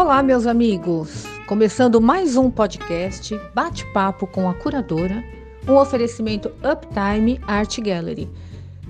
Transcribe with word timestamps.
Olá, 0.00 0.22
meus 0.22 0.46
amigos! 0.46 1.26
Começando 1.46 2.00
mais 2.00 2.34
um 2.34 2.50
podcast 2.50 3.38
Bate-Papo 3.54 4.26
com 4.26 4.48
a 4.48 4.54
Curadora, 4.54 5.22
um 5.68 5.74
oferecimento 5.74 6.50
Uptime 6.64 7.38
Art 7.46 7.78
Gallery. 7.80 8.26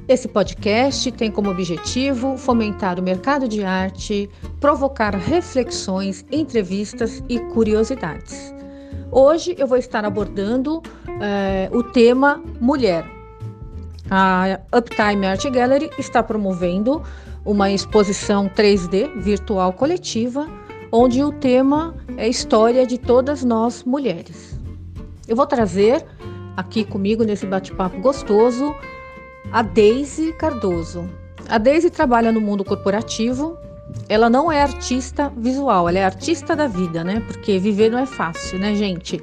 Esse 0.06 0.28
podcast 0.28 1.10
tem 1.10 1.28
como 1.28 1.50
objetivo 1.50 2.38
fomentar 2.38 3.00
o 3.00 3.02
mercado 3.02 3.48
de 3.48 3.64
arte, 3.64 4.30
provocar 4.60 5.12
reflexões, 5.16 6.24
entrevistas 6.30 7.20
e 7.28 7.40
curiosidades. 7.40 8.54
Hoje 9.10 9.56
eu 9.58 9.66
vou 9.66 9.78
estar 9.78 10.04
abordando 10.04 10.80
eh, 11.20 11.68
o 11.72 11.82
tema 11.82 12.40
mulher. 12.60 13.04
A 14.08 14.60
Uptime 14.72 15.26
Art 15.26 15.44
Gallery 15.50 15.90
está 15.98 16.22
promovendo 16.22 17.02
uma 17.44 17.68
exposição 17.68 18.48
3D 18.48 19.10
virtual 19.18 19.72
coletiva, 19.72 20.46
onde 20.92 21.22
o 21.22 21.32
tema 21.32 21.94
é 22.16 22.28
história 22.28 22.86
de 22.86 22.98
todas 22.98 23.44
nós 23.44 23.84
mulheres. 23.84 24.58
Eu 25.28 25.36
vou 25.36 25.46
trazer 25.46 26.04
aqui 26.56 26.84
comigo 26.84 27.22
nesse 27.22 27.46
bate-papo 27.46 28.00
gostoso 28.00 28.74
a 29.52 29.62
Deise 29.62 30.32
Cardoso. 30.32 31.08
A 31.48 31.58
Deise 31.58 31.90
trabalha 31.90 32.32
no 32.32 32.40
mundo 32.40 32.64
corporativo. 32.64 33.56
Ela 34.08 34.30
não 34.30 34.50
é 34.50 34.62
artista 34.62 35.32
visual, 35.36 35.88
ela 35.88 35.98
é 35.98 36.04
artista 36.04 36.54
da 36.54 36.68
vida, 36.68 37.02
né? 37.02 37.20
Porque 37.26 37.58
viver 37.58 37.90
não 37.90 37.98
é 37.98 38.06
fácil, 38.06 38.58
né, 38.58 38.74
gente? 38.74 39.22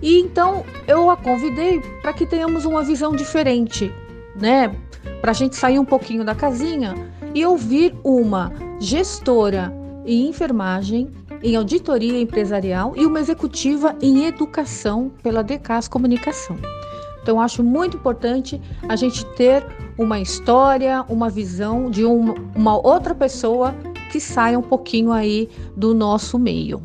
E 0.00 0.18
então 0.18 0.64
eu 0.86 1.10
a 1.10 1.16
convidei 1.16 1.80
para 2.00 2.12
que 2.12 2.24
tenhamos 2.24 2.64
uma 2.64 2.82
visão 2.82 3.14
diferente, 3.14 3.92
né? 4.34 4.74
Para 5.20 5.32
a 5.32 5.34
gente 5.34 5.56
sair 5.56 5.78
um 5.78 5.84
pouquinho 5.84 6.24
da 6.24 6.34
casinha 6.34 6.94
e 7.34 7.44
ouvir 7.44 7.94
uma 8.02 8.52
gestora 8.80 9.72
em 10.08 10.26
enfermagem, 10.26 11.10
em 11.42 11.54
auditoria 11.54 12.18
empresarial 12.18 12.94
e 12.96 13.04
uma 13.04 13.20
executiva 13.20 13.94
em 14.00 14.24
educação 14.24 15.12
pela 15.22 15.44
Decas 15.44 15.86
Comunicação. 15.86 16.56
Então, 17.22 17.38
acho 17.38 17.62
muito 17.62 17.98
importante 17.98 18.58
a 18.88 18.96
gente 18.96 19.22
ter 19.36 19.62
uma 19.98 20.18
história, 20.18 21.04
uma 21.10 21.28
visão 21.28 21.90
de 21.90 22.06
uma, 22.06 22.34
uma 22.56 22.74
outra 22.74 23.14
pessoa 23.14 23.74
que 24.10 24.18
saia 24.18 24.58
um 24.58 24.62
pouquinho 24.62 25.12
aí 25.12 25.50
do 25.76 25.92
nosso 25.92 26.38
meio. 26.38 26.80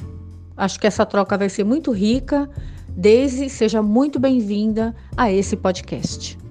Acho 0.57 0.77
que 0.77 0.85
essa 0.85 1.05
troca 1.05 1.37
vai 1.37 1.47
ser 1.47 1.63
muito 1.63 1.91
rica. 1.91 2.49
Daisy, 2.89 3.49
seja 3.49 3.81
muito 3.81 4.19
bem-vinda 4.19 4.93
a 5.15 5.31
esse 5.31 5.55
podcast. 5.55 6.42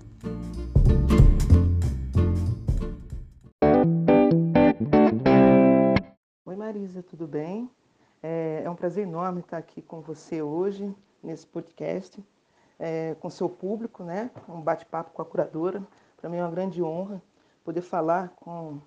Marisa, 6.93 7.03
tudo 7.03 7.27
bem? 7.27 7.71
É, 8.23 8.63
é, 8.65 8.71
um 8.71 8.75
prazer 8.75 9.05
enorme 9.07 9.41
estar 9.41 9.57
aqui 9.57 9.81
com 9.81 10.03
você 10.03 10.43
hoje, 10.43 10.95
nesse 11.23 11.47
podcast, 11.47 12.23
é, 12.79 13.15
com 13.19 13.31
seu 13.31 13.49
público, 13.49 14.05
né? 14.05 14.31
Um 14.47 14.61
bate-papo 14.61 15.11
com 15.13 15.23
a 15.23 15.25
curadora. 15.25 15.83
Para 16.19 16.29
mim 16.29 16.37
é 16.37 16.43
uma 16.43 16.51
grande 16.51 16.83
honra 16.83 17.23
poder 17.65 17.81
falar 17.81 18.29
com, 18.37 18.79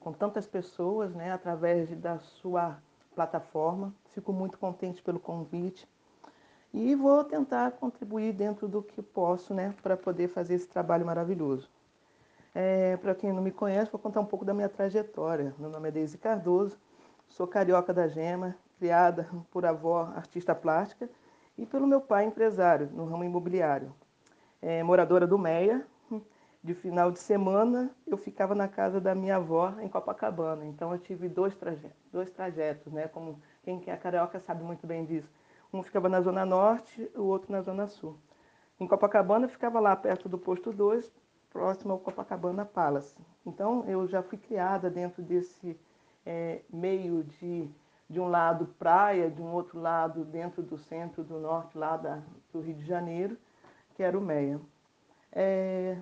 com 0.00 0.12
tantas 0.12 0.48
pessoas, 0.48 1.14
né? 1.14 1.30
Através 1.30 1.88
da 1.96 2.18
sua 2.18 2.76
plataforma. 3.14 3.94
Fico 4.12 4.32
muito 4.32 4.58
contente 4.58 5.00
pelo 5.00 5.20
convite 5.20 5.88
e 6.72 6.96
vou 6.96 7.22
tentar 7.22 7.70
contribuir 7.72 8.32
dentro 8.32 8.66
do 8.66 8.82
que 8.82 9.00
posso, 9.00 9.54
né? 9.54 9.72
Para 9.80 9.96
poder 9.96 10.26
fazer 10.26 10.54
esse 10.54 10.66
trabalho 10.66 11.06
maravilhoso. 11.06 11.70
É, 12.52 12.96
para 12.96 13.14
quem 13.14 13.32
não 13.32 13.42
me 13.42 13.52
conhece, 13.52 13.92
vou 13.92 14.00
contar 14.00 14.20
um 14.20 14.26
pouco 14.26 14.44
da 14.44 14.52
minha 14.52 14.68
trajetória. 14.68 15.54
Meu 15.56 15.70
nome 15.70 15.88
é 15.88 15.92
Deise 15.92 16.18
Cardoso, 16.18 16.76
Sou 17.28 17.46
carioca 17.46 17.92
da 17.92 18.06
gema, 18.06 18.56
criada 18.78 19.28
por 19.50 19.64
avó 19.66 20.12
artista 20.14 20.54
plástica 20.54 21.10
e 21.56 21.66
pelo 21.66 21.86
meu 21.86 22.00
pai 22.00 22.24
empresário 22.24 22.90
no 22.92 23.06
ramo 23.06 23.24
imobiliário. 23.24 23.94
É, 24.60 24.82
moradora 24.82 25.26
do 25.26 25.38
Meia, 25.38 25.86
de 26.64 26.72
final 26.72 27.10
de 27.10 27.18
semana 27.18 27.90
eu 28.06 28.16
ficava 28.16 28.54
na 28.54 28.66
casa 28.66 28.98
da 28.98 29.14
minha 29.14 29.36
avó 29.36 29.74
em 29.80 29.88
Copacabana. 29.88 30.64
Então 30.64 30.92
eu 30.92 30.98
tive 30.98 31.28
dois 31.28 31.54
trajetos, 31.54 32.08
dois 32.10 32.30
trajetos, 32.30 32.90
né? 32.90 33.06
Como 33.06 33.38
quem 33.62 33.82
é 33.86 33.96
carioca 33.98 34.40
sabe 34.40 34.64
muito 34.64 34.86
bem 34.86 35.04
disso. 35.04 35.30
Um 35.70 35.82
ficava 35.82 36.08
na 36.08 36.22
zona 36.22 36.46
norte, 36.46 37.10
o 37.14 37.24
outro 37.24 37.52
na 37.52 37.60
zona 37.60 37.86
sul. 37.86 38.16
Em 38.80 38.86
Copacabana 38.88 39.44
eu 39.44 39.50
ficava 39.50 39.78
lá 39.78 39.94
perto 39.94 40.26
do 40.26 40.38
posto 40.38 40.72
2, 40.72 41.12
próximo 41.50 41.92
ao 41.92 41.98
Copacabana 41.98 42.64
Palace. 42.64 43.14
Então 43.44 43.84
eu 43.86 44.08
já 44.08 44.22
fui 44.22 44.38
criada 44.38 44.88
dentro 44.88 45.22
desse 45.22 45.78
é, 46.24 46.62
meio 46.72 47.24
de, 47.24 47.68
de 48.08 48.20
um 48.20 48.28
lado 48.28 48.66
praia, 48.78 49.30
de 49.30 49.40
um 49.40 49.52
outro 49.52 49.80
lado 49.80 50.24
dentro 50.24 50.62
do 50.62 50.78
centro 50.78 51.22
do 51.22 51.38
norte, 51.38 51.76
lá 51.76 51.96
da, 51.96 52.22
do 52.52 52.60
Rio 52.60 52.74
de 52.74 52.84
Janeiro, 52.84 53.36
que 53.94 54.02
era 54.02 54.18
o 54.18 54.20
Meia. 54.20 54.60
É, 55.32 55.98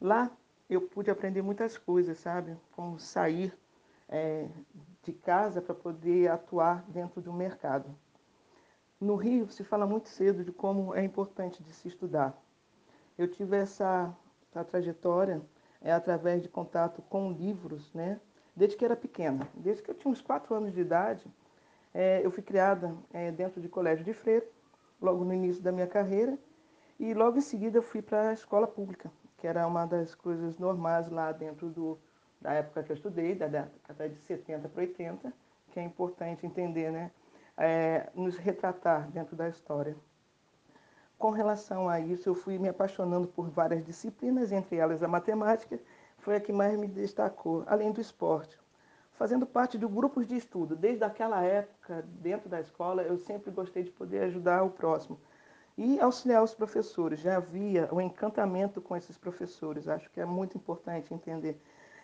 lá 0.00 0.30
eu 0.68 0.80
pude 0.82 1.10
aprender 1.10 1.42
muitas 1.42 1.76
coisas, 1.78 2.18
sabe? 2.18 2.56
Como 2.72 2.98
sair 2.98 3.56
é, 4.08 4.48
de 5.02 5.12
casa 5.12 5.60
para 5.60 5.74
poder 5.74 6.30
atuar 6.30 6.82
dentro 6.88 7.20
do 7.20 7.32
mercado. 7.32 7.94
No 9.00 9.16
Rio 9.16 9.48
se 9.50 9.62
fala 9.62 9.86
muito 9.86 10.08
cedo 10.08 10.44
de 10.44 10.52
como 10.52 10.94
é 10.94 11.04
importante 11.04 11.62
de 11.62 11.72
se 11.72 11.88
estudar. 11.88 12.36
Eu 13.18 13.28
tive 13.28 13.56
essa, 13.56 14.14
essa 14.50 14.64
trajetória 14.64 15.42
é, 15.80 15.92
através 15.92 16.42
de 16.42 16.48
contato 16.48 17.02
com 17.02 17.30
livros, 17.30 17.92
né? 17.92 18.20
Desde 18.54 18.76
que 18.76 18.84
era 18.84 18.96
pequena. 18.96 19.48
Desde 19.54 19.82
que 19.82 19.90
eu 19.90 19.94
tinha 19.94 20.10
uns 20.10 20.20
quatro 20.20 20.54
anos 20.54 20.72
de 20.72 20.80
idade, 20.80 21.26
é, 21.92 22.24
eu 22.24 22.30
fui 22.30 22.42
criada 22.42 22.94
é, 23.12 23.30
dentro 23.30 23.60
de 23.60 23.68
colégio 23.68 24.04
de 24.04 24.12
freira, 24.12 24.46
logo 25.00 25.24
no 25.24 25.32
início 25.32 25.62
da 25.62 25.72
minha 25.72 25.86
carreira, 25.86 26.38
e 26.98 27.12
logo 27.14 27.38
em 27.38 27.40
seguida 27.40 27.78
eu 27.78 27.82
fui 27.82 28.00
para 28.00 28.30
a 28.30 28.32
escola 28.32 28.66
pública, 28.66 29.10
que 29.38 29.46
era 29.46 29.66
uma 29.66 29.84
das 29.86 30.14
coisas 30.14 30.58
normais 30.58 31.08
lá 31.10 31.32
dentro 31.32 31.68
do, 31.68 31.98
da 32.40 32.52
época 32.52 32.82
que 32.82 32.92
eu 32.92 32.94
estudei, 32.94 33.34
da 33.34 33.46
década 33.46 34.08
de 34.08 34.18
70 34.20 34.68
para 34.68 34.80
80, 34.82 35.32
que 35.70 35.80
é 35.80 35.82
importante 35.82 36.46
entender, 36.46 36.90
né? 36.90 37.10
É, 37.56 38.08
nos 38.14 38.36
retratar 38.36 39.08
dentro 39.10 39.36
da 39.36 39.48
história. 39.48 39.96
Com 41.16 41.30
relação 41.30 41.88
a 41.88 42.00
isso, 42.00 42.28
eu 42.28 42.34
fui 42.34 42.58
me 42.58 42.68
apaixonando 42.68 43.28
por 43.28 43.48
várias 43.48 43.84
disciplinas, 43.84 44.50
entre 44.50 44.76
elas 44.76 45.02
a 45.02 45.08
matemática, 45.08 45.78
foi 46.24 46.36
a 46.36 46.40
que 46.40 46.52
mais 46.52 46.76
me 46.78 46.88
destacou, 46.88 47.64
além 47.66 47.92
do 47.92 48.00
esporte. 48.00 48.58
Fazendo 49.12 49.44
parte 49.44 49.76
de 49.76 49.86
grupos 49.86 50.26
de 50.26 50.34
estudo, 50.34 50.74
desde 50.74 51.04
aquela 51.04 51.42
época, 51.44 52.02
dentro 52.08 52.48
da 52.48 52.58
escola, 52.60 53.02
eu 53.02 53.18
sempre 53.18 53.50
gostei 53.50 53.82
de 53.82 53.90
poder 53.90 54.22
ajudar 54.22 54.62
o 54.62 54.70
próximo 54.70 55.20
e 55.76 56.00
auxiliar 56.00 56.42
os 56.42 56.54
professores. 56.54 57.20
Já 57.20 57.36
havia 57.36 57.88
o 57.92 57.96
um 57.96 58.00
encantamento 58.00 58.80
com 58.80 58.96
esses 58.96 59.18
professores, 59.18 59.86
acho 59.86 60.10
que 60.10 60.20
é 60.20 60.24
muito 60.24 60.56
importante 60.56 61.12
entender. 61.12 61.60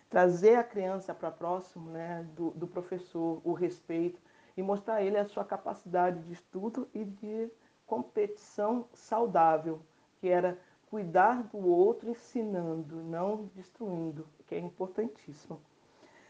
Trazer 0.07 0.55
a 0.55 0.63
criança 0.63 1.15
para 1.15 1.31
próximo 1.31 1.89
né, 1.89 2.25
do, 2.35 2.51
do 2.51 2.67
professor, 2.67 3.41
o 3.43 3.53
respeito, 3.53 4.21
e 4.55 4.61
mostrar 4.61 4.95
a 4.95 5.01
ele 5.01 5.17
a 5.17 5.25
sua 5.25 5.43
capacidade 5.43 6.21
de 6.21 6.33
estudo 6.33 6.87
e 6.93 7.03
de 7.03 7.49
competição 7.87 8.85
saudável, 8.93 9.81
que 10.19 10.29
era 10.29 10.59
cuidar 10.91 11.43
do 11.43 11.57
outro 11.65 12.09
ensinando, 12.09 12.97
não 12.97 13.49
destruindo, 13.55 14.27
que 14.45 14.53
é 14.53 14.59
importantíssimo. 14.59 15.57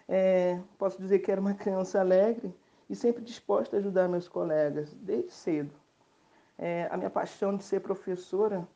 É, 0.07 0.59
posso 0.77 1.01
dizer 1.01 1.17
que 1.19 1.31
era 1.31 1.41
uma 1.41 1.55
criança 1.55 1.99
alegre 1.99 2.53
e 2.87 2.95
sempre 2.95 3.23
disposta 3.23 3.75
a 3.75 3.79
ajudar 3.79 4.07
meus 4.07 4.27
colegas, 4.27 4.93
desde 4.93 5.31
cedo. 5.31 5.73
É, 6.59 6.87
a 6.91 6.95
minha 6.95 7.09
paixão 7.09 7.57
de 7.57 7.63
ser 7.63 7.79
professora 7.79 8.67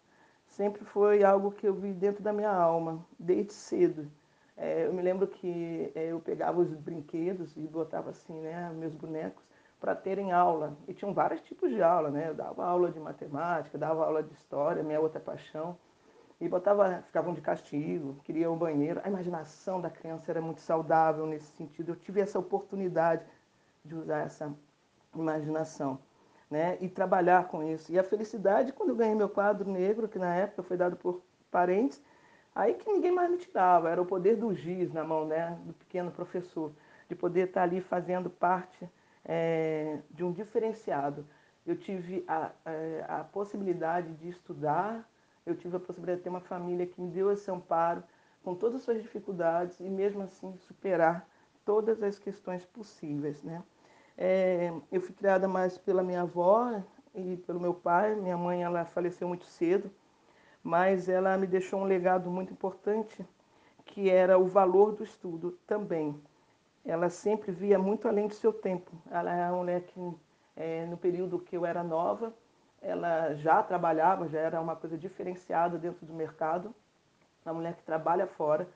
sempre 0.47 0.83
foi 0.83 1.23
algo 1.23 1.51
que 1.51 1.67
eu 1.67 1.75
vi 1.75 1.93
dentro 1.93 2.23
da 2.23 2.33
minha 2.33 2.51
alma, 2.51 3.05
desde 3.19 3.53
cedo. 3.53 4.11
É, 4.57 4.87
eu 4.87 4.93
me 4.93 5.03
lembro 5.03 5.27
que 5.27 5.91
é, 5.93 6.07
eu 6.07 6.19
pegava 6.19 6.61
os 6.61 6.73
brinquedos 6.73 7.55
e 7.55 7.67
botava 7.67 8.09
assim, 8.09 8.41
né, 8.41 8.71
meus 8.73 8.95
bonecos, 8.95 9.43
para 9.79 9.95
terem 9.95 10.31
aula. 10.31 10.75
E 10.87 10.93
tinham 10.93 11.13
vários 11.13 11.41
tipos 11.41 11.69
de 11.69 11.81
aula, 11.81 12.09
né? 12.09 12.29
Eu 12.29 12.35
dava 12.35 12.65
aula 12.65 12.91
de 12.91 12.99
matemática, 12.99 13.77
dava 13.77 14.05
aula 14.05 14.23
de 14.23 14.33
história, 14.33 14.83
minha 14.83 14.99
outra 14.99 15.19
paixão. 15.19 15.77
E 16.39 16.49
botava, 16.49 17.01
ficavam 17.05 17.33
de 17.33 17.41
castigo, 17.41 18.17
queria 18.23 18.51
o 18.51 18.55
banheiro. 18.55 18.99
A 19.03 19.07
imaginação 19.07 19.79
da 19.79 19.89
criança 19.89 20.31
era 20.31 20.41
muito 20.41 20.61
saudável 20.61 21.25
nesse 21.25 21.51
sentido. 21.53 21.91
Eu 21.91 21.95
tive 21.95 22.19
essa 22.19 22.37
oportunidade 22.37 23.25
de 23.83 23.95
usar 23.95 24.19
essa 24.19 24.53
imaginação, 25.15 25.99
né? 26.49 26.77
E 26.81 26.89
trabalhar 26.89 27.47
com 27.47 27.63
isso. 27.63 27.91
E 27.91 27.99
a 27.99 28.03
felicidade 28.03 28.73
quando 28.73 28.89
eu 28.89 28.95
ganhei 28.95 29.15
meu 29.15 29.29
quadro 29.29 29.69
negro, 29.69 30.07
que 30.09 30.19
na 30.19 30.33
época 30.35 30.63
foi 30.63 30.75
dado 30.75 30.97
por 30.97 31.21
parentes, 31.49 32.03
aí 32.53 32.73
que 32.73 32.91
ninguém 32.91 33.11
mais 33.11 33.29
me 33.29 33.37
tirava, 33.37 33.89
era 33.89 34.01
o 34.01 34.05
poder 34.05 34.35
do 34.35 34.53
giz 34.53 34.91
na 34.91 35.03
mão, 35.03 35.25
né, 35.25 35.57
do 35.63 35.73
pequeno 35.73 36.11
professor, 36.11 36.71
de 37.07 37.15
poder 37.15 37.47
estar 37.47 37.63
ali 37.63 37.79
fazendo 37.79 38.29
parte 38.29 38.89
é, 39.25 39.99
de 40.11 40.23
um 40.23 40.31
diferenciado. 40.31 41.25
Eu 41.65 41.75
tive 41.75 42.23
a, 42.27 42.51
a, 42.63 42.71
é, 42.71 43.05
a, 43.07 43.23
possibilidade 43.23 44.13
de 44.13 44.29
estudar, 44.29 45.09
eu 45.45 45.55
tive 45.55 45.75
a 45.75 45.79
possibilidade 45.79 46.19
de 46.19 46.23
ter 46.23 46.29
uma 46.29 46.41
família 46.41 46.85
que 46.85 47.01
me 47.01 47.09
deu 47.09 47.31
esse 47.31 47.49
amparo 47.49 48.03
com 48.43 48.53
todas 48.53 48.77
as 48.77 48.83
suas 48.83 49.01
dificuldades 49.01 49.79
e 49.79 49.89
mesmo 49.89 50.21
assim 50.21 50.55
superar 50.57 51.27
todas 51.65 52.03
as 52.03 52.19
questões 52.19 52.63
possíveis, 52.65 53.41
né? 53.43 53.63
É, 54.17 54.71
eu 54.91 55.01
fui 55.01 55.13
criada 55.13 55.47
mais 55.47 55.77
pela 55.77 56.03
minha 56.03 56.21
avó 56.21 56.81
e 57.13 57.37
pelo 57.37 57.59
meu 57.59 57.73
pai. 57.73 58.15
Minha 58.15 58.37
mãe 58.37 58.63
ela 58.63 58.85
faleceu 58.85 59.27
muito 59.27 59.45
cedo, 59.45 59.91
mas 60.63 61.09
ela 61.09 61.37
me 61.37 61.47
deixou 61.47 61.81
um 61.81 61.85
legado 61.85 62.29
muito 62.29 62.53
importante, 62.53 63.25
que 63.83 64.09
era 64.09 64.37
o 64.37 64.45
valor 64.45 64.93
do 64.93 65.03
estudo 65.03 65.57
também. 65.67 66.21
Ela 66.85 67.09
sempre 67.09 67.51
via 67.51 67.79
muito 67.79 68.07
além 68.07 68.27
do 68.27 68.33
seu 68.33 68.53
tempo. 68.53 68.91
Ela 69.09 69.33
é 69.33 69.49
uma 69.49 69.57
mulher 69.57 69.81
que, 69.81 70.17
é, 70.55 70.85
no 70.85 70.97
período 70.97 71.39
que 71.39 71.57
eu 71.57 71.65
era 71.65 71.83
nova, 71.83 72.31
ela 72.81 73.33
já 73.33 73.63
trabalhava, 73.63 74.27
já 74.27 74.39
era 74.39 74.61
uma 74.61 74.75
coisa 74.75 74.97
diferenciada 74.97 75.77
dentro 75.79 76.05
do 76.05 76.13
mercado. 76.13 76.73
Uma 77.43 77.55
mulher 77.55 77.73
que 77.75 77.83
trabalha 77.83 78.27
fora 78.27 78.67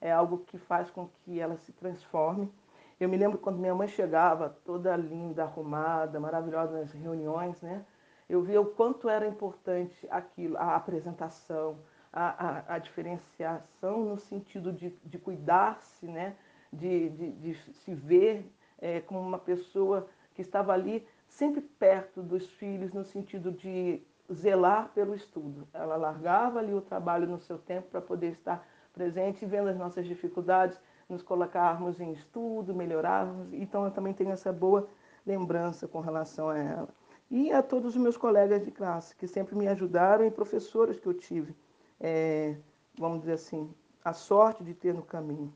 é 0.00 0.12
algo 0.12 0.38
que 0.46 0.56
faz 0.58 0.90
com 0.90 1.08
que 1.24 1.40
ela 1.40 1.56
se 1.56 1.72
transforme. 1.72 2.52
Eu 2.98 3.08
me 3.08 3.16
lembro 3.16 3.38
quando 3.38 3.58
minha 3.58 3.74
mãe 3.74 3.88
chegava, 3.88 4.56
toda 4.64 4.96
linda, 4.96 5.42
arrumada, 5.42 6.20
maravilhosa 6.20 6.78
nas 6.78 6.92
reuniões, 6.92 7.60
né? 7.60 7.84
Eu 8.28 8.42
via 8.42 8.60
o 8.60 8.66
quanto 8.66 9.08
era 9.08 9.26
importante 9.26 10.06
aquilo, 10.10 10.56
a 10.56 10.74
apresentação, 10.74 11.78
a, 12.12 12.48
a, 12.48 12.74
a 12.74 12.78
diferenciação 12.78 14.04
no 14.04 14.18
sentido 14.18 14.72
de, 14.72 14.90
de 15.04 15.18
cuidar-se, 15.18 16.06
né? 16.06 16.36
De, 16.72 17.08
de, 17.10 17.32
de, 17.32 17.54
se 17.72 17.94
ver 17.94 18.50
é, 18.78 19.00
como 19.00 19.20
uma 19.20 19.38
pessoa 19.38 20.06
que 20.34 20.42
estava 20.42 20.72
ali 20.72 21.06
sempre 21.26 21.60
perto 21.60 22.22
dos 22.22 22.48
filhos, 22.50 22.92
no 22.92 23.04
sentido 23.04 23.50
de 23.50 24.02
zelar 24.32 24.90
pelo 24.94 25.14
estudo. 25.14 25.66
Ela 25.72 25.96
largava 25.96 26.58
ali 26.58 26.74
o 26.74 26.80
trabalho 26.80 27.26
no 27.26 27.38
seu 27.38 27.58
tempo 27.58 27.88
para 27.90 28.00
poder 28.00 28.32
estar 28.32 28.66
presente, 28.92 29.44
vendo 29.44 29.68
as 29.68 29.76
nossas 29.76 30.06
dificuldades, 30.06 30.80
nos 31.08 31.22
colocarmos 31.22 32.00
em 32.00 32.12
estudo, 32.12 32.74
melhorarmos. 32.74 33.52
Então 33.52 33.84
eu 33.84 33.90
também 33.90 34.12
tenho 34.12 34.30
essa 34.30 34.52
boa 34.52 34.88
lembrança 35.24 35.86
com 35.86 36.00
relação 36.00 36.48
a 36.48 36.58
ela. 36.58 36.88
E 37.30 37.52
a 37.52 37.62
todos 37.62 37.96
os 37.96 38.00
meus 38.00 38.16
colegas 38.16 38.64
de 38.64 38.70
classe, 38.70 39.14
que 39.16 39.26
sempre 39.26 39.56
me 39.56 39.66
ajudaram, 39.66 40.24
e 40.24 40.30
professores 40.30 40.98
que 40.98 41.06
eu 41.06 41.14
tive, 41.14 41.54
é, 42.00 42.56
vamos 42.96 43.20
dizer 43.20 43.32
assim, 43.32 43.72
a 44.04 44.12
sorte 44.12 44.62
de 44.62 44.72
ter 44.74 44.94
no 44.94 45.02
caminho. 45.02 45.52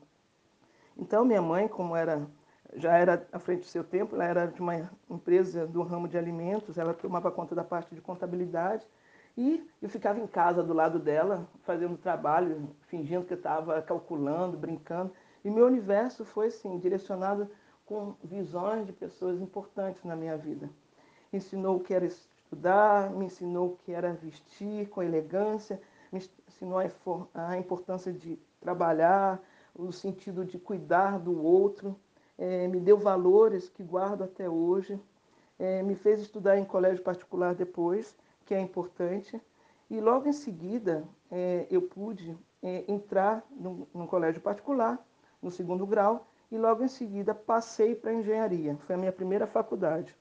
Então 0.97 1.25
minha 1.25 1.41
mãe, 1.41 1.67
como 1.67 1.95
era 1.95 2.27
já 2.73 2.97
era 2.97 3.27
à 3.31 3.39
frente 3.39 3.61
do 3.61 3.65
seu 3.65 3.83
tempo, 3.83 4.15
ela 4.15 4.23
era 4.23 4.45
de 4.47 4.61
uma 4.61 4.89
empresa 5.09 5.67
do 5.67 5.81
ramo 5.81 6.07
de 6.07 6.17
alimentos, 6.17 6.77
ela 6.77 6.93
tomava 6.93 7.31
conta 7.31 7.53
da 7.53 7.63
parte 7.63 7.93
de 7.93 8.01
contabilidade, 8.01 8.87
e 9.37 9.65
eu 9.81 9.89
ficava 9.89 10.19
em 10.19 10.27
casa 10.27 10.61
do 10.61 10.73
lado 10.73 10.99
dela, 10.99 11.47
fazendo 11.63 11.97
trabalho, 11.97 12.69
fingindo 12.81 13.25
que 13.25 13.33
estava 13.33 13.81
calculando, 13.81 14.57
brincando. 14.57 15.11
E 15.43 15.49
meu 15.49 15.65
universo 15.65 16.25
foi 16.25 16.47
assim, 16.47 16.77
direcionado 16.79 17.49
com 17.85 18.13
visões 18.23 18.85
de 18.85 18.93
pessoas 18.93 19.41
importantes 19.41 20.03
na 20.03 20.15
minha 20.15 20.37
vida. 20.37 20.69
Ensinou 21.31 21.77
o 21.77 21.79
que 21.79 21.93
era 21.93 22.05
estudar, 22.05 23.09
me 23.11 23.25
ensinou 23.25 23.69
o 23.69 23.77
que 23.77 23.93
era 23.93 24.13
vestir 24.13 24.89
com 24.89 25.01
elegância, 25.01 25.81
me 26.11 26.21
ensinou 26.47 26.79
a 27.33 27.57
importância 27.57 28.11
de 28.11 28.37
trabalhar, 28.59 29.39
o 29.75 29.91
sentido 29.91 30.45
de 30.45 30.59
cuidar 30.59 31.19
do 31.19 31.43
outro, 31.43 31.95
é, 32.37 32.67
me 32.67 32.79
deu 32.79 32.97
valores 32.97 33.69
que 33.69 33.83
guardo 33.83 34.23
até 34.23 34.49
hoje, 34.49 34.99
é, 35.59 35.83
me 35.83 35.95
fez 35.95 36.19
estudar 36.21 36.57
em 36.57 36.65
colégio 36.65 37.03
particular 37.03 37.53
depois 37.53 38.15
que 38.45 38.55
é 38.55 38.59
importante. 38.59 39.39
E 39.89 39.99
logo 39.99 40.27
em 40.27 40.33
seguida 40.33 41.03
é, 41.29 41.67
eu 41.69 41.81
pude 41.81 42.37
é, 42.63 42.83
entrar 42.87 43.45
num, 43.51 43.85
num, 43.93 44.07
colégio 44.07 44.41
particular, 44.41 44.99
no 45.41 45.51
segundo 45.51 45.85
grau, 45.85 46.27
e 46.51 46.57
logo 46.57 46.83
em 46.83 46.87
seguida 46.87 47.33
passei 47.33 47.95
para 47.95 48.13
engenharia. 48.13 48.75
Foi 48.87 48.95
a 48.95 48.97
minha 48.97 49.11
primeira 49.11 49.47
faculdade. 49.47 50.15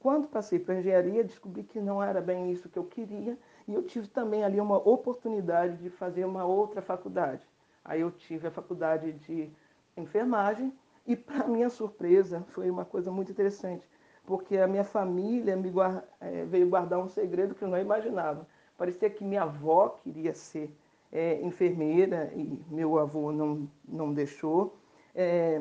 Quando 0.00 0.26
passei 0.26 0.58
para 0.58 0.78
engenharia, 0.78 1.22
descobri 1.22 1.62
que 1.62 1.80
não 1.80 2.02
era 2.02 2.20
bem 2.20 2.50
isso 2.50 2.68
que 2.68 2.78
eu 2.78 2.84
queria, 2.84 3.38
e 3.68 3.74
eu 3.74 3.82
tive 3.84 4.08
também 4.08 4.42
ali 4.42 4.60
uma 4.60 4.76
oportunidade 4.76 5.76
de 5.76 5.90
fazer 5.90 6.24
uma 6.24 6.44
outra 6.44 6.82
faculdade. 6.82 7.46
Aí 7.84 8.00
eu 8.00 8.10
tive 8.10 8.46
a 8.48 8.50
faculdade 8.50 9.12
de 9.12 9.50
enfermagem, 9.96 10.72
e 11.06 11.16
para 11.16 11.46
minha 11.48 11.68
surpresa, 11.68 12.44
foi 12.48 12.70
uma 12.70 12.84
coisa 12.84 13.10
muito 13.10 13.32
interessante 13.32 13.86
porque 14.24 14.56
a 14.56 14.66
minha 14.66 14.84
família 14.84 15.56
me 15.56 15.72
é, 16.20 16.44
veio 16.44 16.68
guardar 16.68 16.98
um 16.98 17.08
segredo 17.08 17.54
que 17.54 17.62
eu 17.62 17.68
não 17.68 17.78
imaginava. 17.78 18.46
Parecia 18.76 19.10
que 19.10 19.24
minha 19.24 19.42
avó 19.42 19.90
queria 20.02 20.34
ser 20.34 20.74
é, 21.10 21.40
enfermeira 21.42 22.32
e 22.34 22.62
meu 22.70 22.98
avô 22.98 23.32
não, 23.32 23.68
não 23.86 24.12
deixou. 24.12 24.76
É, 25.14 25.60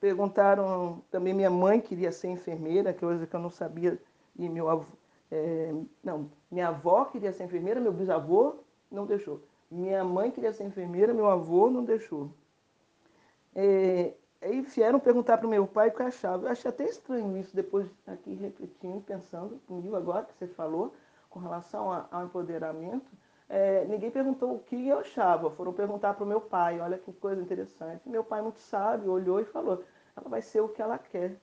perguntaram 0.00 1.02
também, 1.10 1.32
minha 1.32 1.50
mãe 1.50 1.80
queria 1.80 2.12
ser 2.12 2.28
enfermeira, 2.28 2.92
que 2.92 3.00
coisa 3.00 3.26
que 3.26 3.34
eu 3.34 3.40
não 3.40 3.50
sabia, 3.50 3.98
e 4.36 4.48
meu 4.48 4.68
avô. 4.68 4.86
É, 5.30 5.72
não, 6.04 6.30
minha 6.50 6.68
avó 6.68 7.04
queria 7.06 7.32
ser 7.32 7.44
enfermeira, 7.44 7.80
meu 7.80 7.92
bisavô 7.92 8.56
não 8.90 9.06
deixou. 9.06 9.40
Minha 9.72 10.04
mãe 10.04 10.30
queria 10.30 10.52
ser 10.52 10.64
enfermeira, 10.64 11.14
meu 11.14 11.28
avô 11.28 11.70
não 11.70 11.84
deixou. 11.84 12.30
É, 13.54 14.14
Aí 14.42 14.60
vieram 14.60 14.98
perguntar 14.98 15.38
para 15.38 15.46
o 15.46 15.50
meu 15.50 15.68
pai 15.68 15.88
o 15.88 15.92
que 15.92 16.02
eu 16.02 16.06
achava. 16.06 16.46
Eu 16.46 16.50
achei 16.50 16.68
até 16.68 16.84
estranho 16.84 17.36
isso, 17.38 17.54
depois 17.54 17.88
aqui 18.06 18.34
refletindo, 18.34 19.00
pensando 19.00 19.60
comigo 19.68 19.94
agora 19.94 20.24
que 20.24 20.34
você 20.34 20.48
falou, 20.48 20.92
com 21.30 21.38
relação 21.38 21.92
ao 22.10 22.24
empoderamento. 22.24 23.08
É, 23.48 23.84
ninguém 23.84 24.10
perguntou 24.10 24.56
o 24.56 24.58
que 24.58 24.88
eu 24.88 24.98
achava, 24.98 25.48
foram 25.50 25.72
perguntar 25.72 26.14
para 26.14 26.24
o 26.24 26.26
meu 26.26 26.40
pai, 26.40 26.80
olha 26.80 26.98
que 26.98 27.12
coisa 27.12 27.40
interessante. 27.40 28.08
Meu 28.08 28.24
pai, 28.24 28.42
muito 28.42 28.58
sábio, 28.58 29.12
olhou 29.12 29.38
e 29.40 29.44
falou: 29.44 29.84
ela 30.16 30.28
vai 30.28 30.42
ser 30.42 30.60
o 30.60 30.68
que 30.68 30.82
ela 30.82 30.98
quer. 30.98 31.36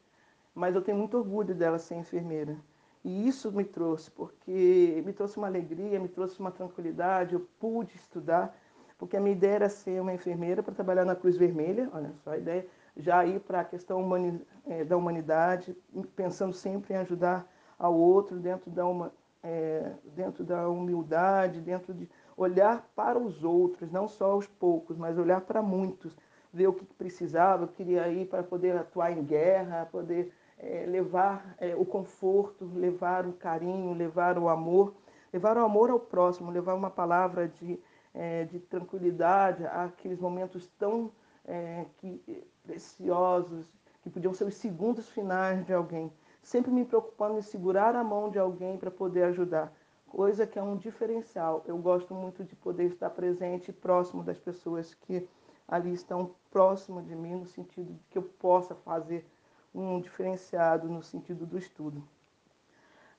Mas 0.54 0.76
eu 0.76 0.82
tenho 0.82 0.98
muito 0.98 1.18
orgulho 1.18 1.56
dela 1.56 1.80
ser 1.80 1.96
enfermeira. 1.96 2.58
E 3.04 3.28
isso 3.28 3.52
me 3.52 3.64
trouxe, 3.64 4.12
porque 4.12 5.02
me 5.06 5.14
trouxe 5.14 5.38
uma 5.38 5.48
alegria, 5.48 6.00
me 6.00 6.10
trouxe 6.10 6.40
uma 6.40 6.52
tranquilidade, 6.52 7.34
eu 7.34 7.48
pude 7.60 7.96
estudar, 7.96 8.56
porque 8.98 9.16
a 9.16 9.20
minha 9.22 9.36
ideia 9.36 9.56
era 9.56 9.70
ser 9.70 10.02
uma 10.02 10.14
enfermeira 10.14 10.62
para 10.62 10.74
trabalhar 10.74 11.06
na 11.06 11.16
Cruz 11.16 11.38
Vermelha, 11.38 11.90
olha 11.94 12.12
só 12.24 12.32
a 12.32 12.38
ideia 12.38 12.68
já 12.98 13.26
ir 13.26 13.40
para 13.40 13.62
a 13.62 13.64
questão 13.64 14.02
humani 14.02 14.42
é, 14.68 14.84
da 14.84 14.98
humanidade, 14.98 15.76
pensando 16.16 16.54
sempre 16.54 16.94
em 16.94 16.98
ajudar 16.98 17.50
ao 17.78 17.96
outro 17.96 18.38
dentro 18.38 18.70
da, 18.70 18.86
uma, 18.86 19.14
é, 19.42 19.94
dentro 20.04 20.44
da 20.44 20.68
humildade, 20.68 21.62
dentro 21.62 21.94
de 21.94 22.10
olhar 22.36 22.90
para 22.96 23.18
os 23.18 23.44
outros, 23.44 23.90
não 23.92 24.08
só 24.08 24.38
os 24.38 24.48
poucos, 24.48 24.98
mas 24.98 25.18
olhar 25.18 25.42
para 25.42 25.62
muitos, 25.62 26.16
ver 26.52 26.68
o 26.68 26.74
que 26.74 26.86
precisava, 26.86 27.64
eu 27.64 27.68
queria 27.70 28.08
ir 28.10 28.28
para 28.28 28.44
poder 28.44 28.76
atuar 28.76 29.12
em 29.12 29.24
guerra, 29.24 29.88
poder 29.92 30.34
é, 30.60 30.86
levar 30.86 31.56
é, 31.58 31.76
o 31.76 31.86
conforto, 31.86 32.70
levar 32.76 33.26
o 33.26 33.34
carinho, 33.34 33.94
levar 33.94 34.38
o 34.38 34.50
amor, 34.50 34.94
levar 35.32 35.58
o 35.58 35.64
amor 35.64 35.90
ao 35.90 36.00
próximo, 36.00 36.52
levar 36.52 36.76
uma 36.76 36.90
palavra 36.90 37.48
de, 37.48 37.80
é, 38.14 38.44
de 38.44 38.60
tranquilidade 38.60 39.66
àqueles 39.66 40.20
momentos 40.20 40.68
tão 40.78 41.12
é, 41.46 41.86
que, 41.98 42.44
preciosos, 42.64 43.72
que 44.02 44.10
podiam 44.10 44.34
ser 44.34 44.44
os 44.46 44.56
segundos 44.56 45.10
finais 45.10 45.66
de 45.66 45.74
alguém. 45.74 46.12
Sempre 46.44 46.72
me 46.72 46.86
preocupando 46.86 47.38
em 47.38 47.42
segurar 47.42 47.96
a 47.96 48.04
mão 48.04 48.30
de 48.30 48.40
alguém 48.40 48.78
para 48.78 48.92
poder 48.92 49.24
ajudar, 49.24 49.72
coisa 50.08 50.46
que 50.46 50.60
é 50.60 50.64
um 50.64 50.76
diferencial. 50.76 51.64
Eu 51.66 51.78
gosto 51.78 52.14
muito 52.14 52.44
de 52.44 52.56
poder 52.56 52.86
estar 52.86 53.10
presente 53.12 53.70
e 53.70 53.74
próximo 53.74 54.24
das 54.24 54.38
pessoas 54.38 54.94
que 54.94 55.28
ali 55.68 55.94
estão 55.94 56.32
próximo 56.50 57.02
de 57.02 57.16
mim, 57.16 57.36
no 57.36 57.46
sentido 57.46 57.94
de 57.94 58.04
que 58.10 58.18
eu 58.18 58.24
possa 58.24 58.74
fazer 58.74 59.26
um 59.74 60.00
diferenciado 60.00 60.88
no 60.88 61.04
sentido 61.04 61.46
do 61.46 61.58
estudo. 61.58 62.04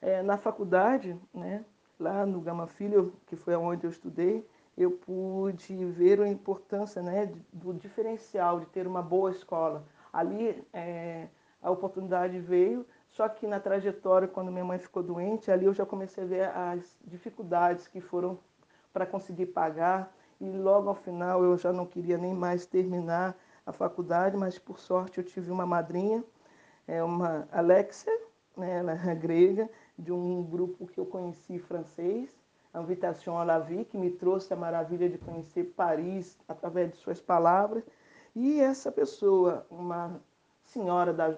É, 0.00 0.22
na 0.22 0.36
faculdade, 0.36 1.16
né, 1.32 1.64
lá 1.98 2.24
no 2.24 2.40
Gama 2.40 2.66
Filho, 2.66 3.12
que 3.26 3.36
foi 3.36 3.54
onde 3.54 3.86
eu 3.86 3.90
estudei, 3.90 4.46
eu 4.76 4.92
pude 4.92 5.84
ver 5.84 6.20
a 6.20 6.28
importância 6.28 7.02
né, 7.02 7.30
do 7.52 7.74
diferencial 7.74 8.60
de 8.60 8.66
ter 8.66 8.86
uma 8.86 9.02
boa 9.02 9.30
escola. 9.30 9.84
Ali 10.12 10.64
é, 10.72 11.28
a 11.62 11.70
oportunidade 11.70 12.38
veio, 12.38 12.86
só 13.10 13.28
que 13.28 13.46
na 13.46 13.60
trajetória, 13.60 14.26
quando 14.26 14.50
minha 14.50 14.64
mãe 14.64 14.78
ficou 14.78 15.02
doente, 15.02 15.50
ali 15.50 15.66
eu 15.66 15.74
já 15.74 15.84
comecei 15.84 16.24
a 16.24 16.26
ver 16.26 16.48
as 16.48 16.96
dificuldades 17.04 17.86
que 17.86 18.00
foram 18.00 18.38
para 18.92 19.04
conseguir 19.04 19.46
pagar. 19.46 20.12
E 20.40 20.48
logo 20.48 20.88
ao 20.88 20.94
final 20.94 21.44
eu 21.44 21.58
já 21.58 21.72
não 21.72 21.84
queria 21.84 22.16
nem 22.16 22.32
mais 22.32 22.64
terminar 22.64 23.36
a 23.66 23.72
faculdade, 23.72 24.36
mas 24.36 24.58
por 24.58 24.78
sorte 24.78 25.18
eu 25.18 25.24
tive 25.24 25.50
uma 25.50 25.66
madrinha, 25.66 26.24
é 26.90 27.02
uma 27.04 27.48
Alexia, 27.52 28.12
né, 28.56 28.78
ela 28.78 28.92
é 28.92 29.14
grega, 29.14 29.70
de 29.96 30.12
um 30.12 30.42
grupo 30.42 30.86
que 30.86 30.98
eu 30.98 31.06
conheci 31.06 31.58
francês, 31.58 32.36
a 32.74 32.80
Invitation 32.80 33.38
à 33.38 33.44
la 33.44 33.58
Vie, 33.58 33.84
que 33.84 33.96
me 33.96 34.10
trouxe 34.10 34.52
a 34.52 34.56
maravilha 34.56 35.08
de 35.08 35.18
conhecer 35.18 35.64
Paris 35.76 36.36
através 36.48 36.90
de 36.90 36.96
suas 36.96 37.20
palavras. 37.20 37.84
E 38.34 38.60
essa 38.60 38.90
pessoa, 38.90 39.66
uma 39.70 40.20
senhora 40.64 41.12
da, 41.12 41.36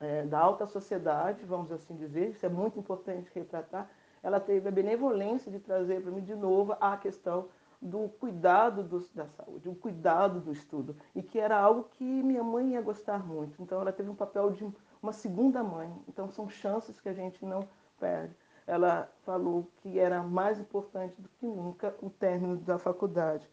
é, 0.00 0.24
da 0.24 0.38
alta 0.38 0.66
sociedade, 0.66 1.44
vamos 1.44 1.70
assim 1.70 1.94
dizer, 1.96 2.30
isso 2.30 2.44
é 2.44 2.48
muito 2.48 2.78
importante 2.78 3.30
retratar, 3.34 3.88
ela 4.22 4.40
teve 4.40 4.68
a 4.68 4.72
benevolência 4.72 5.50
de 5.50 5.60
trazer 5.60 6.02
para 6.02 6.10
mim 6.10 6.22
de 6.22 6.34
novo 6.34 6.76
a 6.80 6.96
questão 6.96 7.48
do 7.80 8.08
cuidado 8.08 8.82
do, 8.82 9.00
da 9.14 9.26
saúde, 9.26 9.68
o 9.68 9.74
cuidado 9.74 10.40
do 10.40 10.52
estudo, 10.52 10.94
e 11.14 11.22
que 11.22 11.38
era 11.38 11.58
algo 11.58 11.84
que 11.92 12.04
minha 12.04 12.44
mãe 12.44 12.72
ia 12.72 12.82
gostar 12.82 13.26
muito. 13.26 13.60
Então 13.62 13.80
ela 13.80 13.92
teve 13.92 14.10
um 14.10 14.14
papel 14.14 14.50
de 14.50 14.64
uma 15.02 15.12
segunda 15.12 15.62
mãe. 15.62 15.92
Então, 16.08 16.28
são 16.28 16.48
chances 16.48 17.00
que 17.00 17.08
a 17.08 17.12
gente 17.12 17.44
não 17.44 17.66
perde. 17.98 18.34
Ela 18.66 19.10
falou 19.24 19.68
que 19.78 19.98
era 19.98 20.22
mais 20.22 20.58
importante 20.58 21.20
do 21.20 21.28
que 21.28 21.46
nunca 21.46 21.94
o 22.00 22.10
término 22.10 22.56
da 22.56 22.78
faculdade. 22.78 23.48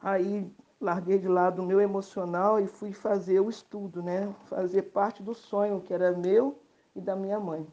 Aí, 0.00 0.48
larguei 0.80 1.18
de 1.18 1.26
lado 1.26 1.60
o 1.60 1.66
meu 1.66 1.80
emocional 1.80 2.60
e 2.60 2.66
fui 2.66 2.92
fazer 2.92 3.40
o 3.40 3.50
estudo, 3.50 4.02
né? 4.02 4.32
Fazer 4.44 4.82
parte 4.82 5.22
do 5.22 5.34
sonho 5.34 5.80
que 5.80 5.92
era 5.92 6.12
meu 6.12 6.60
e 6.94 7.00
da 7.00 7.16
minha 7.16 7.40
mãe. 7.40 7.66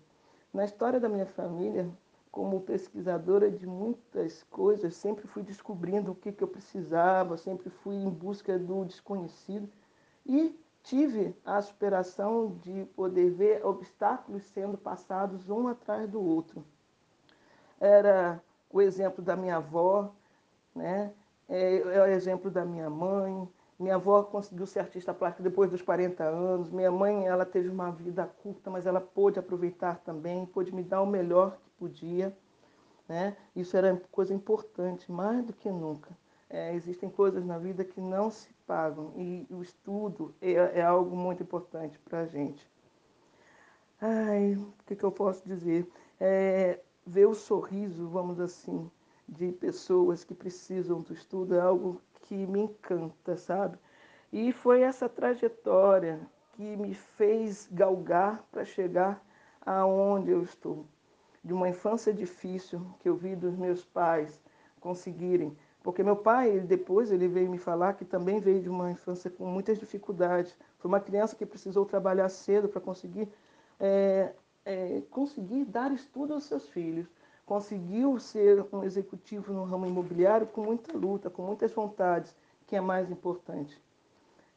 Na 0.51 0.65
história 0.65 0.99
da 0.99 1.09
minha 1.09 1.25
família, 1.25 1.87
como 2.35 2.59
pesquisadora 2.59 3.49
de 3.49 3.65
muitas 3.65 4.43
coisas, 4.43 4.93
sempre 4.95 5.25
fui 5.25 5.41
descobrindo 5.41 6.11
o 6.11 6.15
que, 6.15 6.33
que 6.33 6.43
eu 6.43 6.49
precisava, 6.49 7.37
sempre 7.37 7.69
fui 7.69 7.95
em 7.95 8.09
busca 8.09 8.59
do 8.59 8.83
desconhecido 8.83 9.69
e 10.25 10.53
tive 10.83 11.33
a 11.45 11.61
superação 11.61 12.57
de 12.61 12.83
poder 12.93 13.31
ver 13.31 13.65
obstáculos 13.65 14.43
sendo 14.47 14.77
passados 14.77 15.49
um 15.49 15.69
atrás 15.69 16.09
do 16.09 16.21
outro. 16.21 16.61
Era 17.79 18.43
o 18.69 18.81
exemplo 18.81 19.23
da 19.23 19.37
minha 19.37 19.55
avó, 19.55 20.13
né? 20.75 21.13
é, 21.47 21.77
é 21.77 22.01
o 22.01 22.05
exemplo 22.05 22.51
da 22.51 22.65
minha 22.65 22.89
mãe. 22.89 23.47
Minha 23.77 23.95
avó 23.95 24.23
conseguiu 24.23 24.65
ser 24.65 24.79
artista 24.79 25.13
plástica 25.13 25.43
depois 25.43 25.69
dos 25.69 25.81
40 25.81 26.23
anos. 26.23 26.69
Minha 26.69 26.91
mãe, 26.91 27.27
ela 27.27 27.45
teve 27.45 27.67
uma 27.67 27.91
vida 27.91 28.25
curta, 28.41 28.69
mas 28.69 28.85
ela 28.85 29.01
pôde 29.01 29.37
aproveitar 29.37 29.99
também, 29.99 30.45
pôde 30.45 30.73
me 30.73 30.81
dar 30.81 31.01
o 31.01 31.05
melhor 31.05 31.57
podia. 31.77 32.35
Né? 33.07 33.35
Isso 33.55 33.75
era 33.75 34.01
coisa 34.11 34.33
importante, 34.33 35.11
mais 35.11 35.43
do 35.45 35.53
que 35.53 35.69
nunca. 35.69 36.17
É, 36.49 36.73
existem 36.73 37.09
coisas 37.09 37.45
na 37.45 37.57
vida 37.57 37.83
que 37.83 37.99
não 37.99 38.29
se 38.29 38.49
pagam 38.65 39.11
e 39.15 39.45
o 39.49 39.61
estudo 39.61 40.33
é, 40.41 40.53
é 40.79 40.81
algo 40.81 41.15
muito 41.15 41.43
importante 41.43 41.99
para 41.99 42.21
a 42.21 42.25
gente. 42.25 42.69
Ai, 43.99 44.55
o 44.55 44.73
que, 44.85 44.95
que 44.95 45.03
eu 45.03 45.11
posso 45.11 45.45
dizer? 45.45 45.89
É, 46.19 46.79
ver 47.05 47.25
o 47.27 47.33
sorriso, 47.33 48.07
vamos 48.07 48.39
assim, 48.39 48.89
de 49.27 49.51
pessoas 49.51 50.23
que 50.23 50.33
precisam 50.33 51.01
do 51.01 51.13
estudo 51.13 51.55
é 51.55 51.59
algo 51.59 52.01
que 52.25 52.35
me 52.35 52.61
encanta, 52.61 53.37
sabe? 53.37 53.77
E 54.31 54.51
foi 54.51 54.81
essa 54.81 55.07
trajetória 55.07 56.19
que 56.53 56.75
me 56.77 56.93
fez 56.93 57.67
galgar 57.71 58.43
para 58.51 58.65
chegar 58.65 59.23
aonde 59.65 60.31
eu 60.31 60.43
estou 60.43 60.85
de 61.45 61.53
uma 61.53 61.69
infância 61.69 62.11
difícil 62.11 62.81
que 62.99 63.07
eu 63.07 63.15
vi 63.15 63.35
dos 63.35 63.55
meus 63.55 63.85
pais 63.85 64.41
conseguirem. 64.79 65.55
Porque 65.83 66.01
meu 66.01 66.15
pai, 66.15 66.59
depois, 66.59 67.11
ele 67.11 67.27
veio 67.27 67.47
me 67.47 67.59
falar 67.59 67.93
que 67.93 68.03
também 68.03 68.39
veio 68.39 68.63
de 68.63 68.67
uma 68.67 68.89
infância 68.89 69.29
com 69.29 69.45
muitas 69.45 69.77
dificuldades. 69.77 70.57
Foi 70.79 70.89
uma 70.89 70.99
criança 70.99 71.35
que 71.35 71.45
precisou 71.45 71.85
trabalhar 71.85 72.27
cedo 72.29 72.67
para 72.67 72.81
conseguir, 72.81 73.29
é, 73.79 74.33
é, 74.65 75.03
conseguir 75.11 75.65
dar 75.65 75.91
estudo 75.91 76.33
aos 76.33 76.45
seus 76.45 76.67
filhos. 76.67 77.07
Conseguiu 77.45 78.19
ser 78.19 78.65
um 78.73 78.83
executivo 78.83 79.53
no 79.53 79.63
ramo 79.65 79.85
imobiliário 79.85 80.47
com 80.47 80.63
muita 80.63 80.97
luta, 80.97 81.29
com 81.29 81.43
muitas 81.43 81.71
vontades, 81.71 82.35
que 82.65 82.75
é 82.75 82.81
mais 82.81 83.11
importante. 83.11 83.79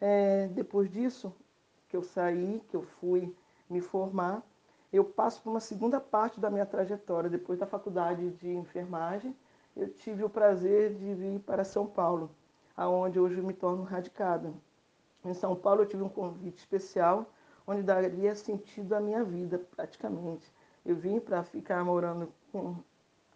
É, 0.00 0.48
depois 0.48 0.90
disso, 0.90 1.34
que 1.88 1.96
eu 1.96 2.02
saí, 2.02 2.62
que 2.68 2.76
eu 2.76 2.82
fui 2.82 3.34
me 3.68 3.80
formar, 3.80 4.42
eu 4.92 5.04
passo 5.04 5.42
por 5.42 5.50
uma 5.50 5.60
segunda 5.60 6.00
parte 6.00 6.40
da 6.40 6.50
minha 6.50 6.64
trajetória. 6.64 7.28
Depois 7.28 7.58
da 7.58 7.66
faculdade 7.66 8.30
de 8.30 8.48
enfermagem, 8.48 9.36
eu 9.76 9.88
tive 9.88 10.24
o 10.24 10.30
prazer 10.30 10.94
de 10.94 11.14
vir 11.14 11.40
para 11.40 11.64
São 11.64 11.86
Paulo, 11.86 12.30
aonde 12.76 13.20
hoje 13.20 13.40
me 13.42 13.52
torno 13.52 13.82
radicada. 13.82 14.52
Em 15.24 15.34
São 15.34 15.54
Paulo 15.54 15.82
eu 15.82 15.86
tive 15.86 16.02
um 16.02 16.08
convite 16.08 16.58
especial, 16.58 17.26
onde 17.66 17.82
daria 17.82 18.34
sentido 18.34 18.94
à 18.94 19.00
minha 19.00 19.22
vida, 19.22 19.58
praticamente. 19.76 20.50
Eu 20.86 20.96
vim 20.96 21.20
para 21.20 21.44
ficar 21.44 21.84
morando 21.84 22.32
com 22.52 22.76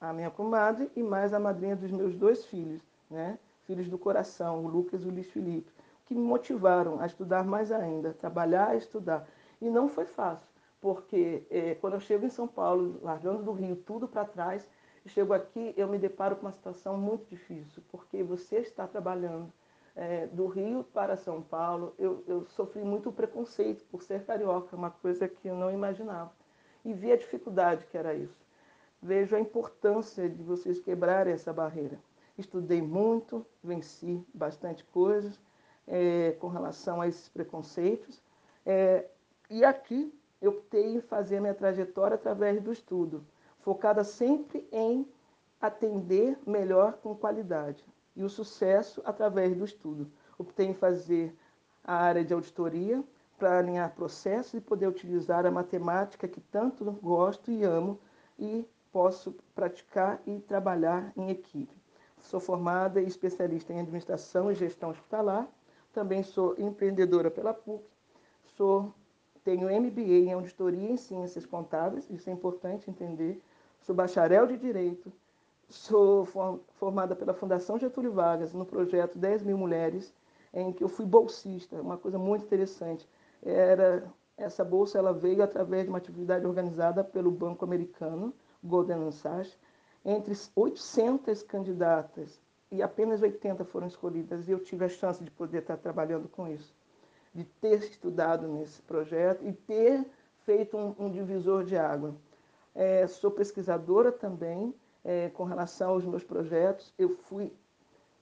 a 0.01 0.13
minha 0.13 0.31
comadre 0.31 0.91
e 0.97 1.03
mais 1.03 1.33
a 1.33 1.41
madrinha 1.41 1.77
dos 1.77 1.91
meus 1.91 2.17
dois 2.17 2.45
filhos, 2.47 2.83
né? 3.11 3.39
filhos 3.67 3.89
do 3.89 3.99
coração, 3.99 4.65
o 4.65 4.69
Lucas 4.69 5.03
e 5.05 5.09
o 5.09 5.11
Luiz 5.11 5.31
Felipe, 5.31 5.71
que 6.07 6.15
me 6.15 6.21
motivaram 6.21 7.01
a 7.01 7.07
estudar 7.07 7.45
mais 7.45 7.71
ainda, 7.71 8.13
trabalhar 8.13 8.75
e 8.75 8.79
estudar. 8.79 9.27
E 9.61 9.71
não 9.71 9.89
foi 9.89 10.05
fácil 10.05 10.53
porque 10.83 11.45
é, 11.49 11.77
quando 11.77 11.95
eu 11.95 12.01
chego 12.01 12.27
em 12.27 12.29
São 12.29 12.49
Paulo, 12.49 12.99
largando 13.03 13.45
do 13.45 13.53
Rio 13.53 13.77
tudo 13.77 14.09
para 14.09 14.25
trás, 14.25 14.69
chego 15.07 15.33
aqui, 15.33 15.73
eu 15.77 15.87
me 15.87 15.97
deparo 15.97 16.35
com 16.35 16.43
uma 16.43 16.53
situação 16.53 16.99
muito 16.99 17.25
difícil, 17.31 17.81
porque 17.89 18.21
você 18.25 18.59
está 18.59 18.87
trabalhando 18.89 19.51
é, 19.95 20.27
do 20.27 20.49
Rio 20.49 20.85
para 20.93 21.17
São 21.17 21.41
Paulo. 21.41 21.95
Eu, 21.97 22.25
eu 22.27 22.45
sofri 22.47 22.83
muito 22.83 23.13
preconceito 23.13 23.85
por 23.93 24.03
ser 24.03 24.25
carioca, 24.25 24.75
uma 24.75 24.91
coisa 24.91 25.29
que 25.29 25.47
eu 25.47 25.55
não 25.55 25.71
imaginava. 25.71 26.33
E 26.85 26.93
vi 26.93 27.13
a 27.13 27.17
dificuldade 27.17 27.87
que 27.87 27.97
era 27.97 28.13
isso. 28.13 28.43
Vejo 29.03 29.35
a 29.35 29.41
importância 29.41 30.29
de 30.29 30.43
vocês 30.45 30.79
quebrarem 30.79 31.33
essa 31.33 31.53
barreira. 31.53 31.99
Estudei 32.39 32.81
muito, 32.81 33.45
venci 33.63 34.25
bastante 34.33 34.85
coisas 34.85 35.41
é, 35.89 36.33
com 36.39 36.47
relação 36.47 37.01
a 37.01 37.09
esses 37.09 37.29
preconceitos. 37.29 38.23
É, 38.65 39.07
e 39.51 39.65
aqui 39.65 40.15
eu 40.41 40.53
optei 40.53 40.95
em 40.95 41.01
fazer 41.01 41.39
a 41.39 41.41
minha 41.41 41.55
trajetória 41.55 42.15
através 42.15 42.63
do 42.63 42.73
estudo, 42.73 43.27
focada 43.61 44.05
sempre 44.05 44.69
em 44.71 45.07
atender 45.61 46.39
melhor 46.47 46.95
com 46.95 47.15
qualidade 47.15 47.85
e 48.15 48.23
o 48.23 48.29
sucesso 48.29 49.03
através 49.05 49.57
do 49.57 49.65
estudo. 49.65 50.11
Optei 50.39 50.67
em 50.67 50.75
fazer 50.75 51.35
a 51.85 51.95
área 51.95 52.25
de 52.25 52.33
auditoria 52.33 53.03
para 53.37 53.59
alinhar 53.59 53.95
processos 53.95 54.55
e 54.55 54.61
poder 54.61 54.87
utilizar 54.87 55.45
a 55.45 55.51
matemática 55.51 56.29
que 56.29 56.41
tanto 56.41 56.85
gosto 57.03 57.51
e 57.51 57.65
amo 57.65 57.99
e 58.39 58.65
posso 58.93 59.35
praticar 59.55 60.21
e 60.27 60.39
trabalhar 60.41 61.13
em 61.17 61.31
equipe. 61.31 61.75
Sou 62.21 62.39
formada 62.39 63.01
e 63.01 63.07
especialista 63.07 63.73
em 63.73 63.81
administração 63.81 64.51
e 64.51 64.55
gestão 64.55 64.91
hospitalar. 64.91 65.49
Também 65.93 66.23
sou 66.23 66.55
empreendedora 66.59 67.31
pela 67.31 67.53
PUC. 67.53 67.85
Sou 68.57 68.93
tenho 69.45 69.69
MBA 69.69 70.29
em 70.29 70.33
Auditoria 70.33 70.91
em 70.91 70.97
Ciências 70.97 71.45
Contábeis, 71.45 72.09
isso 72.11 72.31
é 72.31 72.33
importante 72.33 72.89
entender. 72.89 73.43
Sou 73.81 73.95
bacharel 73.95 74.47
de 74.47 74.57
Direito, 74.57 75.13
sou 75.69 76.25
formada 76.75 77.17
pela 77.17 77.35
Fundação 77.35 77.79
Getúlio 77.79 78.13
Vargas 78.13 78.53
no 78.53 78.65
projeto 78.65 79.19
10 79.19 79.43
mil 79.43 79.59
mulheres, 79.59 80.15
em 80.55 80.73
que 80.73 80.85
eu 80.85 80.89
fui 80.89 81.05
bolsista, 81.05 81.81
uma 81.81 81.97
coisa 81.97 82.19
muito 82.19 82.45
interessante. 82.45 83.09
Era 83.43 84.05
essa 84.37 84.65
bolsa 84.65 84.99
ela 84.99 85.13
veio 85.13 85.43
através 85.43 85.85
de 85.85 85.89
uma 85.89 85.99
atividade 85.99 86.47
organizada 86.47 87.03
pelo 87.03 87.31
Banco 87.31 87.65
Americano, 87.65 88.33
Golden 88.63 89.11
Sachs, 89.11 89.59
entre 90.05 90.35
800 90.55 91.43
candidatas 91.43 92.41
e 92.71 92.83
apenas 92.83 93.23
80 93.23 93.65
foram 93.65 93.87
escolhidas 93.87 94.49
e 94.49 94.53
eu 94.53 94.59
tive 94.59 94.85
a 94.85 94.89
chance 94.89 95.23
de 95.23 95.31
poder 95.31 95.59
estar 95.59 95.77
trabalhando 95.77 96.29
com 96.29 96.49
isso 96.49 96.75
de 97.35 97.45
ter 97.45 97.79
estudado 97.79 98.47
nesse 98.47 98.83
projeto 98.83 99.45
e 99.45 99.53
ter 99.53 100.05
feito 100.45 100.77
um, 100.77 100.95
um 100.99 101.11
divisor 101.11 101.65
de 101.65 101.77
água. 101.77 102.15
É, 102.75 103.07
sou 103.07 103.31
pesquisadora 103.31 104.13
também 104.13 104.75
é, 105.05 105.31
com 105.31 105.45
relação 105.45 105.91
aos 105.91 106.05
meus 106.05 106.23
projetos. 106.23 106.93
Eu 106.99 107.11
fui 107.11 107.53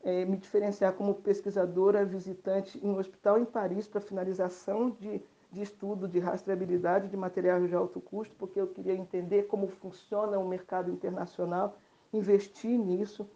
é, 0.02 0.24
me 0.24 0.36
diferenciar 0.36 0.92
como 0.92 1.14
pesquisadora 1.14 2.04
visitante 2.04 2.78
em 2.84 2.88
um 2.88 2.98
hospital 2.98 3.38
em 3.38 3.44
Paris 3.44 3.86
para 3.88 4.00
finalização 4.00 4.90
de, 4.90 5.22
de 5.52 5.62
estudo 5.62 6.06
de 6.06 6.18
rastreabilidade 6.18 7.08
de 7.08 7.16
materiais 7.16 7.68
de 7.68 7.74
alto 7.74 8.00
custo, 8.00 8.34
porque 8.38 8.60
eu 8.60 8.68
queria 8.68 8.94
entender 8.94 9.44
como 9.44 9.66
funciona 9.66 10.38
o 10.38 10.48
mercado 10.48 10.90
internacional, 10.90 11.76
investir 12.12 12.78
nisso. 12.78 13.28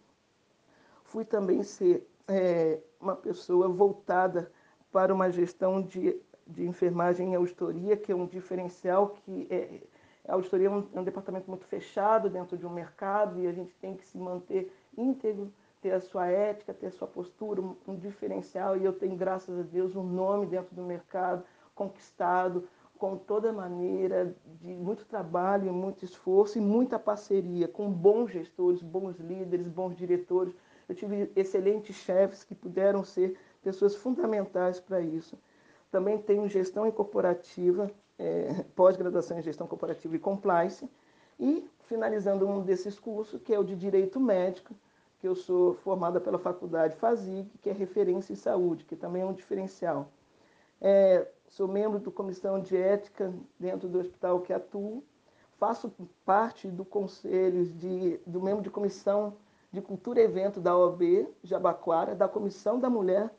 Fui 1.03 1.25
também 1.25 1.61
ser 1.63 2.07
é, 2.27 2.79
uma 2.99 3.15
pessoa 3.15 3.67
voltada 3.67 4.51
para 4.91 5.13
uma 5.13 5.29
gestão 5.29 5.81
de, 5.81 6.19
de 6.47 6.65
enfermagem 6.65 7.33
e 7.33 7.35
auditoria, 7.35 7.97
que 7.97 8.11
é 8.11 8.15
um 8.15 8.25
diferencial 8.25 9.09
que 9.09 9.47
é, 9.49 9.81
a 10.27 10.33
auditoria 10.33 10.67
é 10.67 10.71
um, 10.71 10.87
é 10.93 10.99
um, 10.99 11.03
departamento 11.03 11.49
muito 11.49 11.65
fechado 11.65 12.29
dentro 12.29 12.57
de 12.57 12.65
um 12.65 12.69
mercado 12.69 13.39
e 13.39 13.47
a 13.47 13.51
gente 13.51 13.75
tem 13.75 13.95
que 13.95 14.05
se 14.05 14.17
manter 14.17 14.71
íntegro, 14.97 15.53
ter 15.81 15.91
a 15.91 16.01
sua 16.01 16.27
ética, 16.27 16.73
ter 16.73 16.87
a 16.87 16.91
sua 16.91 17.07
postura, 17.07 17.61
um, 17.61 17.95
diferencial. 17.95 18.75
E 18.75 18.83
eu 18.83 18.93
tenho, 18.93 19.15
graças 19.15 19.59
a 19.59 19.61
Deus, 19.61 19.95
um 19.95 20.03
nome 20.03 20.47
dentro 20.47 20.75
do 20.75 20.81
mercado 20.81 21.43
conquistado 21.75 22.67
com 22.97 23.17
toda 23.17 23.51
maneira 23.51 24.33
de 24.61 24.73
muito 24.73 25.05
trabalho, 25.05 25.73
muito 25.73 26.05
esforço 26.05 26.57
e 26.57 26.61
muita 26.61 26.97
parceria 26.97 27.67
com 27.67 27.91
bons 27.91 28.31
gestores, 28.31 28.81
bons 28.81 29.19
líderes, 29.19 29.67
bons 29.67 29.95
diretores. 29.95 30.55
Eu 30.87 30.95
tive 30.95 31.31
excelentes 31.35 31.95
chefes 31.95 32.43
que 32.43 32.55
puderam 32.55 33.03
ser 33.03 33.37
pessoas 33.61 33.95
fundamentais 33.95 34.79
para 34.79 35.01
isso. 35.01 35.37
Também 35.91 36.17
tenho 36.17 36.47
gestão 36.47 36.89
corporativa, 36.91 37.91
é, 38.17 38.63
pós-graduação 38.75 39.37
em 39.39 39.41
gestão 39.41 39.67
corporativa 39.67 40.15
e 40.15 40.19
compliance, 40.19 40.89
e 41.39 41.69
finalizando 41.83 42.47
um 42.47 42.61
desses 42.61 42.97
cursos, 42.97 43.41
que 43.41 43.53
é 43.53 43.59
o 43.59 43.63
de 43.63 43.75
Direito 43.75 44.19
Médico, 44.19 44.73
que 45.19 45.27
eu 45.27 45.35
sou 45.35 45.73
formada 45.75 46.19
pela 46.19 46.37
Faculdade 46.37 46.95
FASIG, 46.95 47.49
que 47.61 47.69
é 47.69 47.73
referência 47.73 48.31
em 48.31 48.35
saúde, 48.35 48.85
que 48.85 48.95
também 48.95 49.21
é 49.21 49.25
um 49.25 49.33
diferencial. 49.33 50.09
É, 50.81 51.27
sou 51.49 51.67
membro 51.67 51.99
da 51.99 52.11
comissão 52.11 52.59
de 52.59 52.75
ética 52.75 53.33
dentro 53.59 53.87
do 53.87 53.99
hospital 53.99 54.41
que 54.41 54.53
atuo, 54.53 55.03
faço 55.57 55.91
parte 56.25 56.67
do 56.67 56.83
conselho 56.83 57.65
de, 57.65 58.19
do 58.25 58.41
membro 58.41 58.61
de 58.61 58.69
comissão 58.69 59.35
de 59.71 59.81
cultura 59.81 60.21
e 60.21 60.23
evento 60.23 60.59
da 60.59 60.77
OAB 60.77 61.27
Jabaquara, 61.43 62.15
da 62.15 62.27
comissão 62.27 62.79
da 62.79 62.89
mulher 62.89 63.29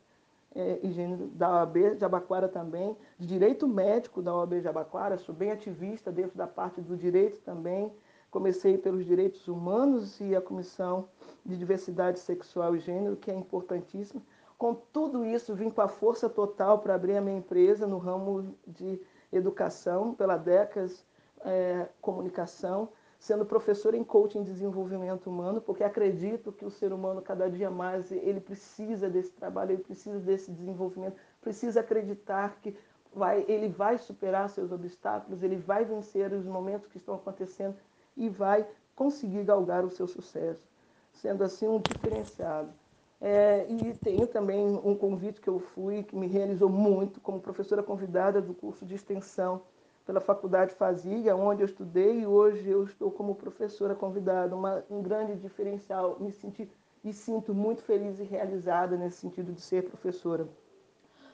é, 0.55 0.79
e 0.83 0.91
gênero 0.91 1.27
da 1.27 1.49
OAB 1.49 1.97
Jabaquara 1.99 2.47
também, 2.47 2.95
de 3.17 3.27
direito 3.27 3.67
médico 3.67 4.21
da 4.21 4.35
OAB 4.35 4.61
Jabaquara, 4.61 5.17
sou 5.17 5.33
bem 5.33 5.51
ativista 5.51 6.11
dentro 6.11 6.37
da 6.37 6.47
parte 6.47 6.81
do 6.81 6.95
direito 6.95 7.39
também, 7.41 7.91
comecei 8.29 8.77
pelos 8.77 9.05
direitos 9.05 9.47
humanos 9.47 10.19
e 10.19 10.35
a 10.35 10.41
comissão 10.41 11.07
de 11.45 11.57
diversidade 11.57 12.19
sexual 12.19 12.75
e 12.75 12.79
gênero, 12.79 13.15
que 13.15 13.31
é 13.31 13.35
importantíssima. 13.35 14.21
Com 14.57 14.73
tudo 14.73 15.23
isso, 15.23 15.53
vim 15.53 15.69
com 15.69 15.81
a 15.81 15.87
força 15.87 16.27
total 16.27 16.79
para 16.79 16.95
abrir 16.95 17.15
a 17.15 17.21
minha 17.21 17.37
empresa 17.37 17.85
no 17.85 17.99
ramo 17.99 18.55
de 18.65 18.99
educação, 19.31 20.15
pela 20.15 20.35
décadas, 20.35 21.05
é, 21.41 21.87
comunicação, 22.01 22.89
sendo 23.19 23.45
professora 23.45 23.95
em 23.95 24.03
coaching 24.03 24.41
e 24.41 24.45
desenvolvimento 24.45 25.27
humano, 25.27 25.61
porque 25.61 25.83
acredito 25.83 26.51
que 26.51 26.65
o 26.65 26.71
ser 26.71 26.91
humano, 26.91 27.21
cada 27.21 27.49
dia 27.49 27.69
mais, 27.69 28.11
ele 28.11 28.39
precisa 28.39 29.09
desse 29.09 29.31
trabalho, 29.31 29.71
ele 29.73 29.83
precisa 29.83 30.19
desse 30.19 30.51
desenvolvimento, 30.51 31.15
precisa 31.41 31.81
acreditar 31.81 32.57
que 32.61 32.75
vai, 33.13 33.45
ele 33.47 33.67
vai 33.67 33.97
superar 33.97 34.49
seus 34.49 34.71
obstáculos, 34.71 35.43
ele 35.43 35.55
vai 35.55 35.85
vencer 35.85 36.31
os 36.33 36.45
momentos 36.45 36.87
que 36.87 36.97
estão 36.97 37.15
acontecendo 37.15 37.75
e 38.15 38.29
vai 38.29 38.67
conseguir 38.95 39.43
galgar 39.43 39.85
o 39.85 39.89
seu 39.89 40.07
sucesso, 40.07 40.67
sendo 41.13 41.43
assim 41.43 41.67
um 41.67 41.79
diferenciado. 41.79 42.71
É, 43.19 43.65
e 43.67 43.93
tenho 43.95 44.27
também 44.27 44.67
um 44.83 44.95
convite 44.95 45.41
que 45.41 45.47
eu 45.47 45.59
fui, 45.59 46.03
que 46.03 46.15
me 46.15 46.27
realizou 46.27 46.69
muito, 46.69 47.19
como 47.19 47.39
professora 47.39 47.81
convidada 47.81 48.41
do 48.41 48.53
curso 48.53 48.85
de 48.85 48.93
extensão 48.93 49.61
pela 50.05 50.21
Faculdade 50.21 50.75
Fazia, 50.75 51.35
onde 51.35 51.63
eu 51.63 51.65
estudei, 51.65 52.21
e 52.21 52.27
hoje 52.27 52.69
eu 52.69 52.83
estou 52.83 53.11
como 53.11 53.35
professora 53.35 53.95
convidada, 53.95 54.55
uma, 54.55 54.83
um 54.89 55.01
grande 55.01 55.35
diferencial. 55.35 56.17
Me, 56.19 56.31
senti, 56.31 56.69
me 57.03 57.11
sinto 57.11 57.53
muito 57.53 57.81
feliz 57.83 58.19
e 58.19 58.23
realizada 58.23 58.95
nesse 58.95 59.17
sentido 59.17 59.51
de 59.51 59.61
ser 59.61 59.83
professora. 59.83 60.47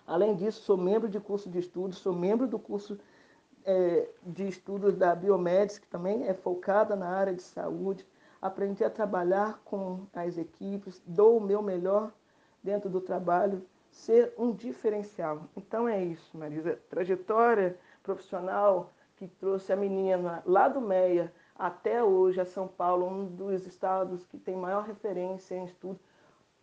Além 0.07 0.35
disso, 0.35 0.61
sou 0.63 0.77
membro 0.77 1.09
de 1.09 1.19
curso 1.19 1.49
de 1.49 1.59
estudos, 1.59 1.99
sou 1.99 2.13
membro 2.13 2.47
do 2.47 2.57
curso 2.57 2.97
é, 3.65 4.09
de 4.23 4.47
estudos 4.47 4.95
da 4.95 5.13
Biomédica, 5.13 5.81
que 5.81 5.87
também 5.87 6.27
é 6.27 6.33
focada 6.33 6.95
na 6.95 7.09
área 7.09 7.33
de 7.33 7.43
saúde 7.43 8.05
aprendi 8.43 8.83
a 8.83 8.89
trabalhar 8.89 9.61
com 9.63 10.05
as 10.13 10.37
equipes, 10.37 11.01
dou 11.07 11.37
o 11.37 11.41
meu 11.41 11.61
melhor 11.61 12.11
dentro 12.61 12.89
do 12.89 12.99
trabalho, 12.99 13.65
ser 13.89 14.33
um 14.37 14.51
diferencial. 14.51 15.43
Então 15.55 15.87
é 15.87 16.03
isso, 16.03 16.37
Marisa. 16.37 16.77
Trajetória 16.89 17.79
profissional 18.03 18.91
que 19.15 19.29
trouxe 19.29 19.71
a 19.71 19.77
menina 19.77 20.43
lá 20.45 20.67
do 20.67 20.81
Meia 20.81 21.33
até 21.55 22.03
hoje 22.03 22.41
a 22.41 22.45
São 22.45 22.67
Paulo, 22.67 23.07
um 23.07 23.25
dos 23.25 23.65
estados 23.65 24.25
que 24.25 24.37
tem 24.37 24.57
maior 24.57 24.83
referência 24.83 25.55
em 25.55 25.63
estudo, 25.63 25.97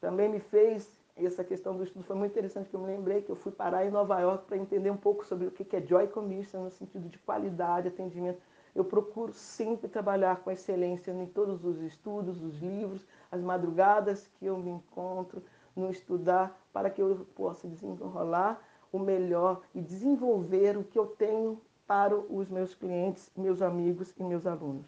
também 0.02 0.28
me 0.28 0.40
fez 0.40 1.00
essa 1.16 1.42
questão 1.42 1.76
do 1.76 1.82
estudo 1.82 2.02
foi 2.04 2.16
muito 2.16 2.32
interessante 2.32 2.68
que 2.68 2.76
eu 2.76 2.80
me 2.80 2.86
lembrei 2.86 3.22
que 3.22 3.30
eu 3.30 3.36
fui 3.36 3.52
parar 3.52 3.84
em 3.86 3.90
Nova 3.90 4.18
York 4.20 4.46
para 4.46 4.56
entender 4.56 4.90
um 4.90 4.96
pouco 4.96 5.24
sobre 5.24 5.46
o 5.46 5.50
que 5.50 5.76
é 5.76 5.80
Joy 5.80 6.08
Commission 6.08 6.64
no 6.64 6.70
sentido 6.70 7.08
de 7.08 7.18
qualidade, 7.18 7.88
atendimento 7.88 8.40
eu 8.74 8.84
procuro 8.84 9.32
sempre 9.32 9.88
trabalhar 9.88 10.36
com 10.36 10.50
excelência 10.50 11.10
em 11.10 11.26
todos 11.26 11.64
os 11.64 11.80
estudos, 11.80 12.42
os 12.42 12.60
livros, 12.60 13.06
as 13.30 13.40
madrugadas 13.42 14.28
que 14.38 14.46
eu 14.46 14.56
me 14.58 14.70
encontro 14.70 15.42
no 15.74 15.90
estudar, 15.90 16.58
para 16.72 16.90
que 16.90 17.00
eu 17.00 17.26
possa 17.34 17.66
desenrolar 17.68 18.60
o 18.92 18.98
melhor 18.98 19.60
e 19.74 19.80
desenvolver 19.80 20.76
o 20.76 20.84
que 20.84 20.98
eu 20.98 21.06
tenho 21.06 21.60
para 21.86 22.16
os 22.16 22.48
meus 22.48 22.74
clientes, 22.74 23.30
meus 23.36 23.62
amigos 23.62 24.12
e 24.18 24.22
meus 24.22 24.46
alunos. 24.46 24.86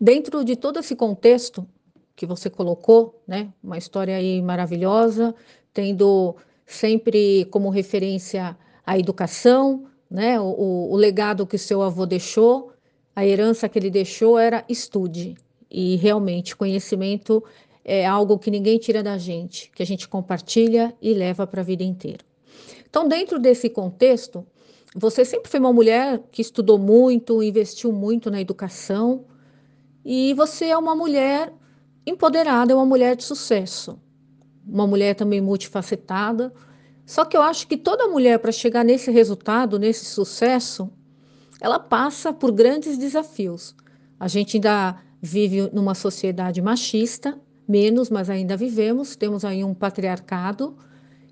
Dentro 0.00 0.44
de 0.44 0.56
todo 0.56 0.78
esse 0.78 0.94
contexto 0.94 1.66
que 2.14 2.26
você 2.26 2.50
colocou, 2.50 3.20
né, 3.26 3.52
uma 3.62 3.78
história 3.78 4.16
aí 4.16 4.42
maravilhosa, 4.42 5.34
tendo 5.72 6.36
sempre 6.66 7.44
como 7.46 7.70
referência 7.70 8.56
a 8.84 8.98
educação, 8.98 9.86
né, 10.10 10.38
o, 10.40 10.90
o 10.90 10.96
legado 10.96 11.46
que 11.46 11.56
seu 11.56 11.82
avô 11.82 12.04
deixou, 12.04 12.71
a 13.14 13.26
herança 13.26 13.68
que 13.68 13.78
ele 13.78 13.90
deixou 13.90 14.38
era 14.38 14.64
estude. 14.68 15.36
E 15.70 15.96
realmente, 15.96 16.56
conhecimento 16.56 17.42
é 17.84 18.06
algo 18.06 18.38
que 18.38 18.50
ninguém 18.50 18.78
tira 18.78 19.02
da 19.02 19.18
gente, 19.18 19.70
que 19.74 19.82
a 19.82 19.86
gente 19.86 20.08
compartilha 20.08 20.94
e 21.00 21.14
leva 21.14 21.46
para 21.46 21.60
a 21.60 21.64
vida 21.64 21.82
inteira. 21.82 22.24
Então, 22.88 23.08
dentro 23.08 23.38
desse 23.38 23.70
contexto, 23.70 24.46
você 24.94 25.24
sempre 25.24 25.50
foi 25.50 25.58
uma 25.58 25.72
mulher 25.72 26.20
que 26.30 26.42
estudou 26.42 26.78
muito, 26.78 27.42
investiu 27.42 27.90
muito 27.90 28.30
na 28.30 28.40
educação, 28.40 29.24
e 30.04 30.34
você 30.34 30.66
é 30.66 30.76
uma 30.76 30.94
mulher 30.94 31.52
empoderada, 32.06 32.72
é 32.72 32.76
uma 32.76 32.84
mulher 32.84 33.16
de 33.16 33.24
sucesso, 33.24 33.98
uma 34.66 34.86
mulher 34.86 35.14
também 35.14 35.40
multifacetada. 35.40 36.52
Só 37.06 37.24
que 37.24 37.36
eu 37.36 37.42
acho 37.42 37.66
que 37.66 37.76
toda 37.76 38.08
mulher, 38.08 38.38
para 38.38 38.52
chegar 38.52 38.84
nesse 38.84 39.10
resultado, 39.10 39.78
nesse 39.78 40.04
sucesso, 40.04 40.90
ela 41.62 41.78
passa 41.78 42.32
por 42.32 42.50
grandes 42.50 42.98
desafios. 42.98 43.72
A 44.18 44.26
gente 44.26 44.56
ainda 44.56 45.00
vive 45.20 45.70
numa 45.72 45.94
sociedade 45.94 46.60
machista, 46.60 47.40
menos, 47.68 48.10
mas 48.10 48.28
ainda 48.28 48.56
vivemos, 48.56 49.14
temos 49.14 49.44
aí 49.44 49.62
um 49.62 49.72
patriarcado. 49.72 50.76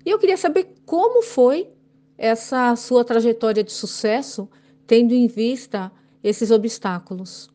E 0.05 0.09
eu 0.09 0.17
queria 0.17 0.37
saber 0.37 0.73
como 0.85 1.21
foi 1.21 1.69
essa 2.17 2.73
sua 2.77 3.03
trajetória 3.03 3.61
de 3.61 3.73
sucesso, 3.73 4.49
tendo 4.87 5.13
em 5.13 5.27
vista 5.27 5.91
esses 6.23 6.49
obstáculos. 6.49 7.49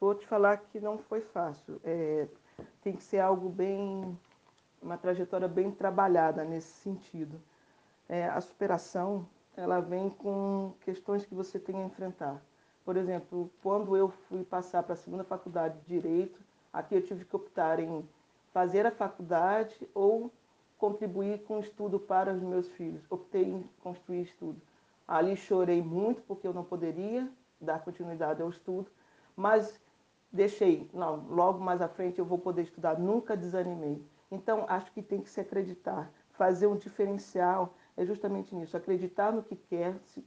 Vou 0.00 0.14
te 0.14 0.26
falar 0.26 0.56
que 0.56 0.80
não 0.80 0.96
foi 0.96 1.20
fácil. 1.20 1.78
É, 1.84 2.26
tem 2.82 2.94
que 2.94 3.02
ser 3.02 3.18
algo 3.18 3.50
bem, 3.50 4.18
uma 4.80 4.96
trajetória 4.96 5.48
bem 5.48 5.70
trabalhada 5.70 6.44
nesse 6.44 6.72
sentido. 6.82 7.38
É, 8.08 8.24
a 8.24 8.40
superação 8.40 9.26
ela 9.56 9.80
vem 9.80 10.10
com 10.10 10.72
questões 10.80 11.24
que 11.24 11.34
você 11.34 11.58
tem 11.58 11.82
a 11.82 11.86
enfrentar. 11.86 12.42
Por 12.84 12.96
exemplo, 12.96 13.50
quando 13.62 13.96
eu 13.96 14.08
fui 14.08 14.44
passar 14.44 14.82
para 14.82 14.92
a 14.92 14.96
segunda 14.96 15.24
faculdade 15.24 15.78
de 15.80 15.86
Direito, 15.86 16.40
aqui 16.72 16.94
eu 16.94 17.02
tive 17.02 17.24
que 17.24 17.34
optar 17.34 17.80
em 17.80 18.06
fazer 18.52 18.86
a 18.86 18.90
faculdade 18.90 19.88
ou 19.94 20.30
contribuir 20.76 21.42
com 21.44 21.56
o 21.56 21.60
estudo 21.60 21.98
para 21.98 22.32
os 22.32 22.42
meus 22.42 22.68
filhos. 22.68 23.02
Optei 23.10 23.44
em 23.44 23.70
construir 23.82 24.22
estudo. 24.22 24.60
Ali 25.08 25.36
chorei 25.36 25.82
muito 25.82 26.22
porque 26.22 26.46
eu 26.46 26.52
não 26.52 26.64
poderia 26.64 27.28
dar 27.60 27.82
continuidade 27.82 28.42
ao 28.42 28.50
estudo, 28.50 28.90
mas 29.36 29.80
deixei, 30.30 30.88
não, 30.92 31.26
logo 31.28 31.58
mais 31.58 31.80
à 31.80 31.88
frente 31.88 32.18
eu 32.18 32.24
vou 32.24 32.38
poder 32.38 32.62
estudar, 32.62 32.98
nunca 32.98 33.36
desanimei. 33.36 34.04
Então, 34.30 34.66
acho 34.68 34.90
que 34.92 35.02
tem 35.02 35.20
que 35.22 35.30
se 35.30 35.40
acreditar, 35.40 36.10
fazer 36.30 36.66
um 36.66 36.76
diferencial 36.76 37.74
é 37.96 38.04
justamente 38.04 38.54
nisso, 38.54 38.76
acreditar 38.76 39.32
no 39.32 39.42
que 39.42 39.56
quer, 39.56 39.94
se, 40.06 40.24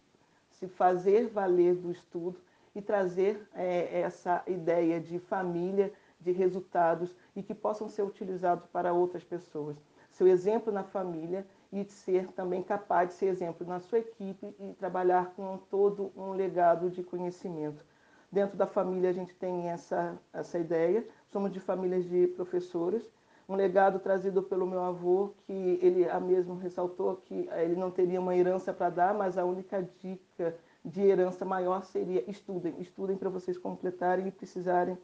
se 0.51 0.67
fazer 0.67 1.27
valer 1.27 1.75
do 1.75 1.91
estudo 1.91 2.39
e 2.73 2.82
trazer 2.82 3.47
é, 3.53 4.01
essa 4.01 4.43
ideia 4.47 4.99
de 4.99 5.19
família, 5.19 5.91
de 6.19 6.32
resultados 6.32 7.15
e 7.36 7.43
que 7.43 7.53
possam 7.53 7.88
ser 7.88 8.03
utilizados 8.03 8.65
para 8.67 8.93
outras 8.93 9.23
pessoas. 9.23 9.77
Seu 10.12 10.27
exemplo 10.27 10.71
na 10.71 10.84
família 10.84 11.45
e 11.71 11.84
ser 11.86 12.27
também 12.32 12.63
capaz 12.63 13.10
de 13.10 13.15
ser 13.15 13.27
exemplo 13.27 13.67
na 13.67 13.80
sua 13.80 13.99
equipe 13.99 14.56
e 14.60 14.73
trabalhar 14.73 15.34
com 15.36 15.58
todo 15.69 16.12
um 16.15 16.32
legado 16.32 16.89
de 16.89 17.03
conhecimento. 17.03 17.84
Dentro 18.32 18.58
da 18.58 18.65
família 18.65 19.10
a 19.10 19.13
gente 19.13 19.34
tem 19.36 19.69
essa, 19.69 20.17
essa 20.34 20.58
ideia, 20.58 21.08
somos 21.27 21.51
de 21.51 21.60
famílias 21.60 22.06
de 22.06 22.27
professores, 22.27 23.10
um 23.48 23.56
legado 23.56 24.00
trazido 24.00 24.44
pelo 24.44 24.68
meu 24.68 24.82
avô, 24.82 25.32
que 25.46 25.80
ele 25.82 26.10
a 26.10 26.20
mesmo 26.20 26.56
ressaltou 26.56 27.16
que 27.16 27.50
ele 27.54 27.76
não 27.76 27.90
teria 27.90 28.20
uma 28.20 28.36
herança 28.36 28.74
para 28.74 28.90
dar, 28.90 29.14
mas 29.14 29.38
a 29.38 29.46
única 29.46 29.88
dica 30.00 30.56
de 30.84 31.02
herança 31.02 31.46
maior 31.46 31.84
seria 31.84 32.24
estudem, 32.30 32.76
estudem 32.80 33.18
para 33.18 33.30
vocês 33.30 33.58
completarem 33.58 34.28
e 34.28 34.32
precisarem 34.32 34.98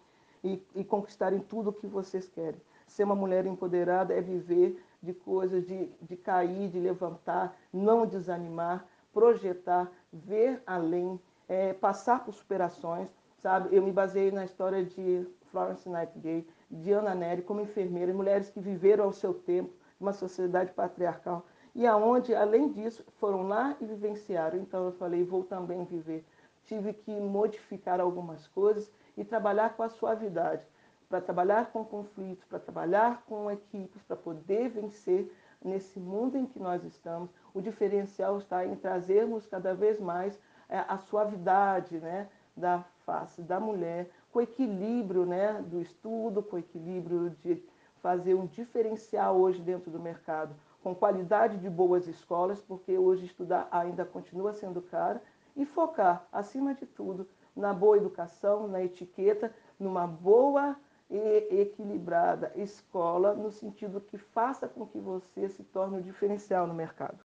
e, 0.43 0.61
e, 0.75 0.83
conquistarem 0.83 1.39
tudo 1.39 1.69
o 1.69 1.73
que 1.73 1.87
vocês 1.87 2.27
querem. 2.27 2.59
Ser 2.85 3.05
uma 3.05 3.15
mulher 3.15 3.45
empoderada 3.45 4.13
é 4.13 4.21
viver 4.21 4.83
de 5.01 5.13
coisas, 5.13 5.65
de, 5.65 5.89
de 6.01 6.17
cair, 6.17 6.69
de 6.69 6.79
levantar, 6.79 7.55
não 7.71 8.05
desanimar, 8.05 8.85
projetar, 9.13 9.89
ver 10.11 10.61
além, 10.65 11.19
é, 11.47 11.73
passar 11.73 12.25
por 12.25 12.33
superações, 12.33 13.07
sabe? 13.37 13.73
Eu 13.75 13.81
me 13.81 13.91
baseei 13.91 14.31
na 14.31 14.43
história 14.43 14.83
de 14.83 15.25
Florence 15.51 15.87
Nightingale, 15.87 16.47
Diana 16.81 17.13
Neri 17.13 17.41
como 17.41 17.61
enfermeira, 17.61 18.13
mulheres 18.13 18.49
que 18.49 18.59
viveram 18.59 19.05
ao 19.05 19.13
seu 19.13 19.33
tempo, 19.33 19.73
uma 19.99 20.13
sociedade 20.13 20.71
patriarcal, 20.71 21.45
e 21.75 21.87
aonde, 21.87 22.35
além 22.35 22.71
disso, 22.71 23.03
foram 23.19 23.47
lá 23.47 23.75
e 23.79 23.85
vivenciaram. 23.85 24.57
Então 24.59 24.85
eu 24.85 24.91
falei, 24.93 25.23
vou 25.23 25.43
também 25.43 25.83
viver. 25.85 26.25
Tive 26.65 26.93
que 26.93 27.11
modificar 27.19 27.99
algumas 27.99 28.47
coisas 28.47 28.91
e 29.17 29.23
trabalhar 29.23 29.75
com 29.75 29.83
a 29.83 29.89
suavidade, 29.89 30.65
para 31.07 31.21
trabalhar 31.21 31.71
com 31.71 31.85
conflitos, 31.85 32.45
para 32.45 32.59
trabalhar 32.59 33.23
com 33.27 33.51
equipes, 33.51 34.01
para 34.03 34.15
poder 34.15 34.69
vencer 34.69 35.31
nesse 35.63 35.99
mundo 35.99 36.37
em 36.37 36.45
que 36.45 36.59
nós 36.59 36.83
estamos, 36.83 37.29
o 37.53 37.61
diferencial 37.61 38.37
está 38.37 38.65
em 38.65 38.75
trazermos 38.75 39.45
cada 39.45 39.73
vez 39.73 39.99
mais 39.99 40.39
é, 40.67 40.79
a 40.79 40.97
suavidade 40.97 41.99
né, 41.99 42.27
da 42.55 42.83
face 43.05 43.41
da 43.41 43.59
mulher, 43.59 44.09
com 44.33 44.41
equilíbrio 44.41 45.27
né, 45.27 45.63
do 45.67 45.79
estudo, 45.79 46.41
com 46.41 46.57
equilíbrio 46.57 47.29
de 47.41 47.63
fazer 48.01 48.33
um 48.33 48.47
diferencial 48.47 49.39
hoje 49.39 49.61
dentro 49.61 49.91
do 49.91 49.99
mercado, 49.99 50.55
com 50.81 50.93
qualidade 50.95 51.57
de 51.59 51.69
boas 51.69 52.07
escolas, 52.07 52.59
porque 52.59 52.97
hoje 52.97 53.25
estudar 53.25 53.67
ainda 53.71 54.03
continua 54.03 54.51
sendo 54.51 54.81
caro, 54.81 55.21
e 55.55 55.65
focar, 55.65 56.27
acima 56.31 56.73
de 56.73 56.87
tudo, 56.87 57.27
na 57.55 57.71
boa 57.71 57.95
educação, 57.95 58.67
na 58.67 58.83
etiqueta, 58.83 59.53
numa 59.79 60.07
boa 60.07 60.75
e 61.11 61.61
equilibrada 61.61 62.51
escola, 62.55 63.35
no 63.35 63.51
sentido 63.51 64.01
que 64.01 64.17
faça 64.17 64.67
com 64.67 64.87
que 64.87 64.97
você 64.97 65.47
se 65.47 65.63
torne 65.63 65.97
um 65.97 66.01
diferencial 66.01 66.65
no 66.65 66.73
mercado. 66.73 67.19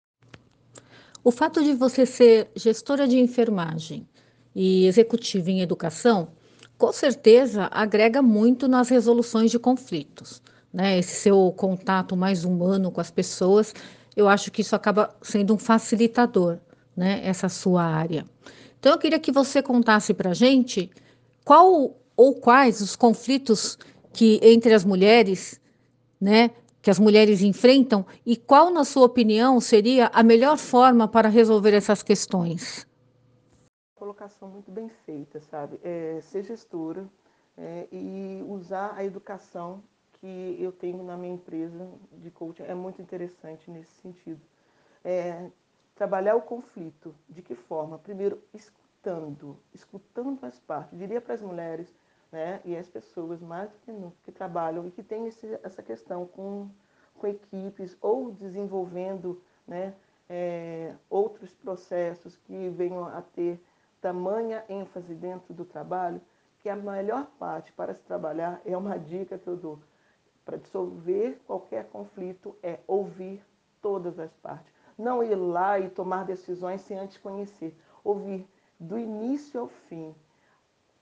O 1.25 1.31
fato 1.31 1.64
de 1.64 1.73
você 1.73 2.05
ser 2.05 2.51
gestora 2.55 3.09
de 3.09 3.18
enfermagem 3.18 4.07
e 4.55 4.87
executiva 4.87 5.51
em 5.51 5.62
educação, 5.62 6.29
com 6.79 6.93
certeza 6.93 7.69
agrega 7.73 8.23
muito 8.23 8.69
nas 8.69 8.88
resoluções 8.88 9.51
de 9.51 9.59
conflitos. 9.59 10.41
Né? 10.73 10.99
Esse 10.99 11.17
seu 11.17 11.53
contato 11.57 12.17
mais 12.17 12.45
humano 12.45 12.93
com 12.93 13.01
as 13.01 13.11
pessoas, 13.11 13.75
eu 14.17 14.29
acho 14.29 14.51
que 14.53 14.62
isso 14.62 14.77
acaba 14.77 15.14
sendo 15.21 15.55
um 15.55 15.59
facilitador, 15.59 16.59
né? 16.97 17.21
essa 17.25 17.49
sua 17.49 17.83
área. 17.83 18.25
Então, 18.79 18.93
eu 18.93 18.99
queria 18.99 19.19
que 19.19 19.33
você 19.33 19.61
contasse 19.61 20.14
para 20.14 20.31
a 20.31 20.35
gente 20.35 20.88
qual 21.45 21.97
ou 22.17 22.35
quais 22.35 22.81
os 22.81 22.95
conflitos 22.95 23.77
que 24.12 24.41
entre 24.43 24.73
as 24.73 24.85
mulheres, 24.85 25.61
né, 26.21 26.51
que 26.83 26.91
as 26.91 26.99
mulheres 26.99 27.43
enfrentam 27.43 28.05
e 28.25 28.37
qual, 28.37 28.73
na 28.73 28.85
sua 28.85 29.05
opinião, 29.05 29.61
seria 29.61 30.11
a 30.12 30.23
melhor 30.23 30.57
forma 30.57 31.07
para 31.07 31.29
resolver 31.29 31.75
essas 31.75 32.03
questões? 32.03 32.88
Colocação 34.09 34.49
muito 34.49 34.71
bem 34.71 34.88
feita, 34.88 35.38
sabe? 35.38 35.79
É, 35.83 36.18
ser 36.23 36.42
gestora 36.42 37.07
é, 37.59 37.87
e 37.92 38.42
usar 38.49 38.94
a 38.97 39.05
educação 39.05 39.83
que 40.14 40.57
eu 40.59 40.73
tenho 40.73 41.03
na 41.03 41.14
minha 41.14 41.35
empresa 41.35 41.87
de 42.12 42.31
coaching 42.31 42.62
é 42.62 42.75
muito 42.75 43.03
interessante 43.03 43.71
nesse 43.71 43.92
sentido. 44.01 44.40
É, 45.05 45.51
trabalhar 45.94 46.37
o 46.37 46.40
conflito, 46.40 47.14
de 47.29 47.42
que 47.42 47.55
forma? 47.55 47.99
Primeiro, 47.99 48.42
escutando, 48.55 49.59
escutando 49.75 50.42
as 50.47 50.59
partes. 50.59 50.99
Diria 50.99 51.21
para 51.21 51.35
as 51.35 51.42
mulheres 51.42 51.94
né? 52.33 52.62
E 52.64 52.75
as 52.75 52.88
pessoas 52.88 53.42
mais 53.42 53.71
do 53.71 53.77
que 53.81 53.92
nunca 53.92 54.16
que 54.25 54.33
trabalham 54.33 54.87
e 54.87 54.90
que 54.90 55.03
têm 55.03 55.27
esse, 55.27 55.47
essa 55.62 55.83
questão 55.83 56.27
com, 56.27 56.71
com 57.14 57.27
equipes 57.27 57.94
ou 58.01 58.33
desenvolvendo, 58.33 59.38
né? 59.66 59.94
É, 60.31 60.94
outros 61.11 61.53
processos 61.53 62.38
que 62.38 62.71
venham 62.71 63.05
a 63.05 63.21
ter 63.21 63.61
tamanha 64.01 64.65
ênfase 64.69 65.15
dentro 65.15 65.53
do 65.53 65.65
trabalho, 65.65 66.21
que 66.61 66.69
a 66.69 66.77
melhor 66.77 67.27
parte 67.39 67.73
para 67.73 67.95
se 67.95 68.03
trabalhar 68.03 68.61
é 68.65 68.77
uma 68.77 68.99
dica 68.99 69.39
que 69.39 69.47
eu 69.47 69.57
dou 69.57 69.79
para 70.45 70.57
dissolver 70.57 71.39
qualquer 71.47 71.87
conflito 71.89 72.57
é 72.63 72.79
ouvir 72.87 73.45
todas 73.83 74.19
as 74.19 74.35
partes. 74.37 74.73
Não 74.97 75.23
ir 75.23 75.35
lá 75.35 75.79
e 75.79 75.91
tomar 75.91 76.25
decisões 76.25 76.81
sem 76.81 76.99
antes 76.99 77.19
conhecer. 77.19 77.79
Ouvir 78.03 78.49
do 78.81 78.99
início 78.99 79.61
ao 79.61 79.69
fim 79.69 80.15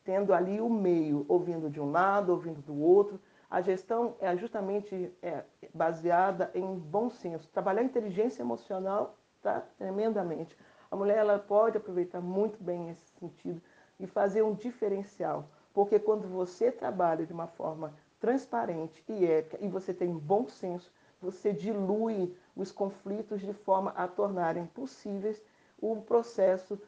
tendo 0.07 0.33
ali 0.33 0.61
o 0.61 0.71
meio, 0.71 1.27
ouvindo 1.29 1.69
de 1.69 1.81
um 1.81 1.91
lado, 1.91 2.31
ouvindo 2.31 2.63
do 2.63 2.81
outro. 2.81 3.21
A 3.51 3.61
gestão 3.61 4.15
é 4.21 4.35
justamente 4.37 5.13
é, 5.21 5.43
baseada 5.75 6.51
em 6.55 6.79
bom 6.79 7.11
senso. 7.11 7.51
Trabalhar 7.51 7.83
inteligência 7.83 8.41
emocional 8.41 9.17
tá, 9.43 9.65
tremendamente. 9.77 10.57
A 10.97 10.99
mulher 10.99 11.19
ela 11.19 11.39
pode 11.39 11.77
aproveitar 11.77 12.23
muito 12.23 12.57
bem 12.65 12.89
esse 12.89 13.07
sentido 13.21 13.61
e 14.01 14.07
fazer 14.07 14.41
um 14.41 14.55
diferencial, 14.55 15.47
porque 15.75 15.99
quando 15.99 16.27
você 16.27 16.73
trabalha 16.73 17.27
de 17.27 17.35
uma 17.35 17.47
forma 17.47 17.93
transparente 18.19 19.05
e 19.07 19.27
ética 19.27 19.59
e 19.61 19.69
você 19.69 19.93
tem 19.93 20.17
bom 20.17 20.49
senso, 20.49 20.91
você 21.21 21.53
dilui 21.53 22.35
os 22.57 22.73
conflitos 22.73 23.43
de 23.43 23.53
forma 23.53 23.91
a 23.91 24.09
tornarem 24.09 24.65
possíveis 24.65 25.39
o 25.79 25.97
processo 26.01 26.81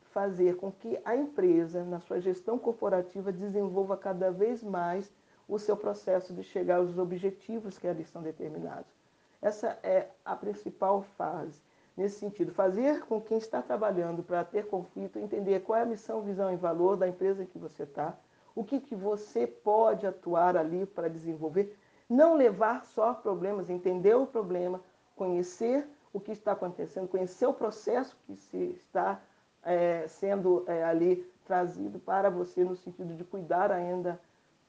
fazer 0.00 0.56
com 0.56 0.72
que 0.72 0.98
a 1.04 1.14
empresa, 1.14 1.84
na 1.84 2.00
sua 2.00 2.22
gestão 2.22 2.58
corporativa, 2.58 3.30
desenvolva 3.30 3.98
cada 3.98 4.30
vez 4.30 4.62
mais 4.62 5.12
o 5.46 5.58
seu 5.58 5.76
processo 5.76 6.32
de 6.32 6.42
chegar 6.42 6.76
aos 6.76 6.96
objetivos 6.96 7.76
que 7.76 7.86
ali 7.86 8.06
são 8.06 8.22
determinados. 8.22 8.90
Essa 9.42 9.78
é 9.82 10.08
a 10.24 10.34
principal 10.34 11.02
fase. 11.02 11.60
Nesse 11.96 12.18
sentido, 12.18 12.52
fazer 12.52 13.04
com 13.04 13.20
quem 13.20 13.36
está 13.36 13.60
trabalhando 13.60 14.22
para 14.22 14.44
ter 14.44 14.66
conflito, 14.66 15.18
entender 15.18 15.60
qual 15.60 15.78
é 15.78 15.82
a 15.82 15.86
missão, 15.86 16.22
visão 16.22 16.52
e 16.52 16.56
valor 16.56 16.96
da 16.96 17.06
empresa 17.06 17.42
em 17.42 17.46
que 17.46 17.58
você 17.58 17.82
está, 17.82 18.16
o 18.54 18.64
que, 18.64 18.80
que 18.80 18.94
você 18.94 19.46
pode 19.46 20.06
atuar 20.06 20.56
ali 20.56 20.86
para 20.86 21.08
desenvolver, 21.08 21.76
não 22.08 22.34
levar 22.34 22.84
só 22.84 23.12
problemas, 23.14 23.68
entender 23.68 24.14
o 24.14 24.26
problema, 24.26 24.80
conhecer 25.16 25.86
o 26.12 26.20
que 26.20 26.32
está 26.32 26.52
acontecendo, 26.52 27.08
conhecer 27.08 27.46
o 27.46 27.54
processo 27.54 28.16
que 28.26 28.36
se 28.36 28.56
está 28.56 29.20
é, 29.62 30.06
sendo 30.08 30.64
é, 30.66 30.84
ali 30.84 31.16
trazido 31.44 31.98
para 31.98 32.30
você 32.30 32.64
no 32.64 32.76
sentido 32.76 33.14
de 33.14 33.24
cuidar 33.24 33.70
ainda 33.70 34.20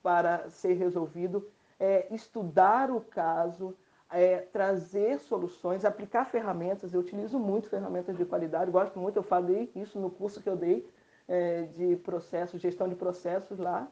para 0.01 0.49
ser 0.49 0.73
resolvido, 0.73 1.47
é, 1.79 2.07
estudar 2.13 2.91
o 2.91 3.01
caso, 3.01 3.75
é, 4.13 4.37
trazer 4.37 5.19
soluções, 5.19 5.83
aplicar 5.83 6.25
ferramentas. 6.25 6.93
Eu 6.93 7.01
utilizo 7.01 7.39
muito 7.39 7.67
ferramentas 7.67 8.15
de 8.15 8.23
qualidade, 8.23 8.71
gosto 8.71 8.99
muito, 8.99 9.17
eu 9.17 9.23
falei 9.23 9.71
isso 9.75 9.99
no 9.99 10.09
curso 10.09 10.41
que 10.41 10.47
eu 10.47 10.55
dei 10.55 10.87
é, 11.27 11.63
de 11.63 11.95
processos, 11.97 12.61
gestão 12.61 12.87
de 12.87 12.95
processos 12.95 13.57
lá 13.57 13.87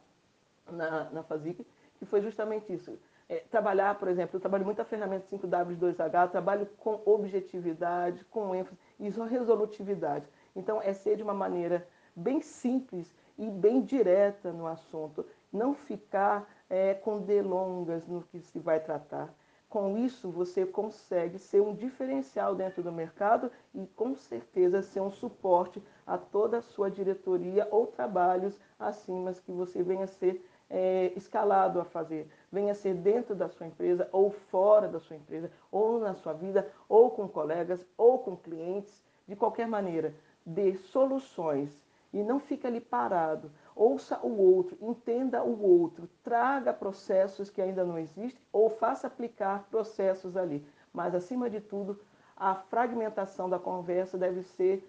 na, 0.70 1.10
na 1.10 1.22
FASIC, 1.22 1.66
que 1.98 2.06
foi 2.06 2.22
justamente 2.22 2.72
isso. 2.72 2.96
É, 3.28 3.42
trabalhar, 3.50 3.98
por 3.98 4.08
exemplo, 4.08 4.36
eu 4.36 4.40
trabalho 4.40 4.64
muito 4.64 4.80
a 4.80 4.84
ferramenta 4.84 5.26
5W2H, 5.30 6.30
trabalho 6.30 6.66
com 6.78 7.00
objetividade, 7.04 8.24
com 8.26 8.54
ênfase 8.54 8.78
e 9.00 9.08
resolutividade. 9.08 10.26
Então, 10.54 10.80
é 10.82 10.92
ser 10.92 11.16
de 11.16 11.22
uma 11.22 11.34
maneira 11.34 11.86
bem 12.14 12.40
simples 12.40 13.14
e 13.38 13.48
bem 13.48 13.80
direta 13.80 14.52
no 14.52 14.66
assunto, 14.66 15.24
não 15.52 15.74
ficar 15.74 16.46
é, 16.68 16.94
com 16.94 17.20
delongas 17.20 18.06
no 18.06 18.22
que 18.22 18.40
se 18.40 18.58
vai 18.58 18.78
tratar. 18.78 19.32
Com 19.72 19.96
isso, 19.96 20.30
você 20.30 20.66
consegue 20.66 21.38
ser 21.38 21.62
um 21.62 21.74
diferencial 21.74 22.54
dentro 22.54 22.82
do 22.82 22.92
mercado 22.92 23.50
e, 23.74 23.86
com 23.96 24.14
certeza, 24.14 24.82
ser 24.82 25.00
um 25.00 25.10
suporte 25.10 25.82
a 26.06 26.18
toda 26.18 26.58
a 26.58 26.60
sua 26.60 26.90
diretoria 26.90 27.66
ou 27.70 27.86
trabalhos 27.86 28.60
acima 28.78 29.32
que 29.32 29.50
você 29.50 29.82
venha 29.82 30.06
ser 30.06 30.46
é, 30.68 31.10
escalado 31.16 31.80
a 31.80 31.86
fazer, 31.86 32.28
venha 32.52 32.74
ser 32.74 32.92
dentro 32.92 33.34
da 33.34 33.48
sua 33.48 33.66
empresa 33.66 34.06
ou 34.12 34.30
fora 34.30 34.88
da 34.88 35.00
sua 35.00 35.16
empresa, 35.16 35.50
ou 35.70 35.98
na 35.98 36.12
sua 36.12 36.34
vida, 36.34 36.70
ou 36.86 37.10
com 37.10 37.26
colegas, 37.26 37.82
ou 37.96 38.18
com 38.18 38.36
clientes, 38.36 39.02
de 39.26 39.34
qualquer 39.34 39.66
maneira 39.66 40.14
dê 40.44 40.74
soluções 40.74 41.82
e 42.12 42.22
não 42.22 42.38
fique 42.38 42.66
ali 42.66 42.78
parado. 42.78 43.50
Ouça 43.74 44.18
o 44.22 44.28
outro, 44.28 44.76
entenda 44.80 45.42
o 45.42 45.62
outro, 45.62 46.08
traga 46.22 46.72
processos 46.72 47.48
que 47.48 47.60
ainda 47.60 47.84
não 47.84 47.98
existem 47.98 48.40
ou 48.52 48.68
faça 48.68 49.06
aplicar 49.06 49.66
processos 49.70 50.36
ali. 50.36 50.64
Mas, 50.92 51.14
acima 51.14 51.48
de 51.48 51.60
tudo, 51.60 51.98
a 52.36 52.54
fragmentação 52.54 53.48
da 53.48 53.58
conversa 53.58 54.18
deve 54.18 54.42
ser, 54.42 54.86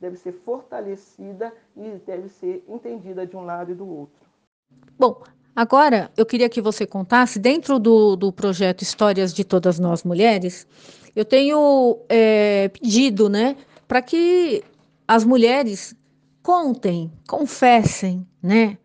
deve 0.00 0.16
ser 0.16 0.32
fortalecida 0.32 1.52
e 1.76 1.90
deve 2.06 2.28
ser 2.28 2.64
entendida 2.66 3.26
de 3.26 3.36
um 3.36 3.44
lado 3.44 3.72
e 3.72 3.74
do 3.74 3.86
outro. 3.86 4.26
Bom, 4.98 5.22
agora 5.54 6.10
eu 6.16 6.24
queria 6.24 6.48
que 6.48 6.62
você 6.62 6.86
contasse, 6.86 7.38
dentro 7.38 7.78
do, 7.78 8.16
do 8.16 8.32
projeto 8.32 8.80
Histórias 8.82 9.34
de 9.34 9.44
Todas 9.44 9.78
Nós 9.78 10.02
Mulheres, 10.02 10.66
eu 11.14 11.26
tenho 11.26 11.98
é, 12.08 12.68
pedido, 12.68 13.28
né? 13.28 13.54
para 13.92 14.00
que 14.00 14.64
as 15.06 15.22
mulheres 15.22 15.94
contem, 16.42 17.12
confessem, 17.28 18.26
né? 18.42 18.78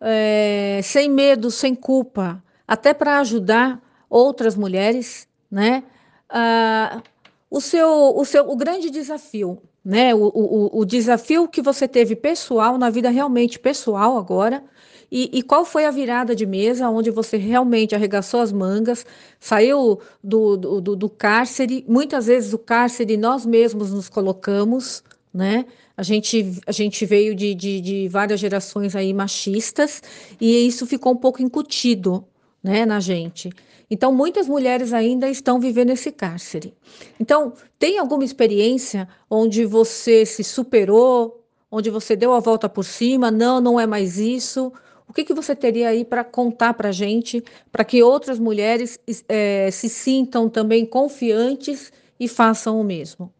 É, 0.00 0.80
sem 0.82 1.10
medo, 1.10 1.50
sem 1.50 1.74
culpa, 1.74 2.42
até 2.66 2.94
para 2.94 3.18
ajudar 3.18 3.80
outras 4.08 4.54
mulheres, 4.54 5.28
né? 5.50 5.84
Ah, 6.28 7.02
o 7.50 7.60
seu, 7.60 8.14
o 8.16 8.24
seu, 8.24 8.48
o 8.48 8.56
grande 8.56 8.90
desafio, 8.90 9.60
né? 9.84 10.14
O, 10.14 10.30
o, 10.34 10.80
o 10.80 10.84
desafio 10.84 11.48
que 11.48 11.62
você 11.62 11.88
teve 11.88 12.14
pessoal 12.14 12.78
na 12.78 12.90
vida 12.90 13.10
realmente 13.10 13.58
pessoal 13.58 14.18
agora 14.18 14.62
e, 15.10 15.38
e, 15.38 15.42
qual 15.42 15.64
foi 15.64 15.86
a 15.86 15.90
virada 15.90 16.34
de 16.36 16.44
mesa 16.44 16.88
onde 16.90 17.10
você 17.10 17.38
realmente 17.38 17.94
arregaçou 17.94 18.40
as 18.40 18.52
mangas, 18.52 19.06
saiu 19.40 19.98
do, 20.22 20.56
do, 20.56 20.96
do, 20.96 21.08
cárcere? 21.08 21.84
Muitas 21.88 22.26
vezes 22.26 22.52
o 22.52 22.58
cárcere 22.58 23.16
nós 23.16 23.46
mesmos 23.46 23.90
nos 23.90 24.08
colocamos, 24.10 25.02
né? 25.32 25.64
A 25.98 26.02
gente, 26.04 26.60
a 26.64 26.70
gente 26.70 27.04
veio 27.04 27.34
de, 27.34 27.56
de, 27.56 27.80
de 27.80 28.08
várias 28.08 28.38
gerações 28.38 28.94
aí 28.94 29.12
machistas 29.12 30.00
e 30.40 30.64
isso 30.64 30.86
ficou 30.86 31.12
um 31.12 31.16
pouco 31.16 31.42
incutido, 31.42 32.24
né, 32.62 32.86
na 32.86 33.00
gente. 33.00 33.50
Então, 33.90 34.12
muitas 34.12 34.46
mulheres 34.46 34.92
ainda 34.92 35.28
estão 35.28 35.58
vivendo 35.58 35.90
esse 35.90 36.12
cárcere. 36.12 36.72
Então, 37.18 37.52
tem 37.80 37.98
alguma 37.98 38.24
experiência 38.24 39.08
onde 39.28 39.64
você 39.64 40.24
se 40.24 40.44
superou, 40.44 41.44
onde 41.68 41.90
você 41.90 42.14
deu 42.14 42.32
a 42.32 42.38
volta 42.38 42.68
por 42.68 42.84
cima? 42.84 43.28
Não, 43.28 43.60
não 43.60 43.80
é 43.80 43.84
mais 43.84 44.18
isso. 44.18 44.72
O 45.08 45.12
que, 45.12 45.24
que 45.24 45.34
você 45.34 45.56
teria 45.56 45.88
aí 45.88 46.04
para 46.04 46.22
contar 46.22 46.74
para 46.74 46.90
a 46.90 46.92
gente, 46.92 47.42
para 47.72 47.84
que 47.84 48.04
outras 48.04 48.38
mulheres 48.38 49.00
é, 49.28 49.68
se 49.72 49.88
sintam 49.88 50.48
também 50.48 50.86
confiantes 50.86 51.92
e 52.20 52.28
façam 52.28 52.80
o 52.80 52.84
mesmo? 52.84 53.32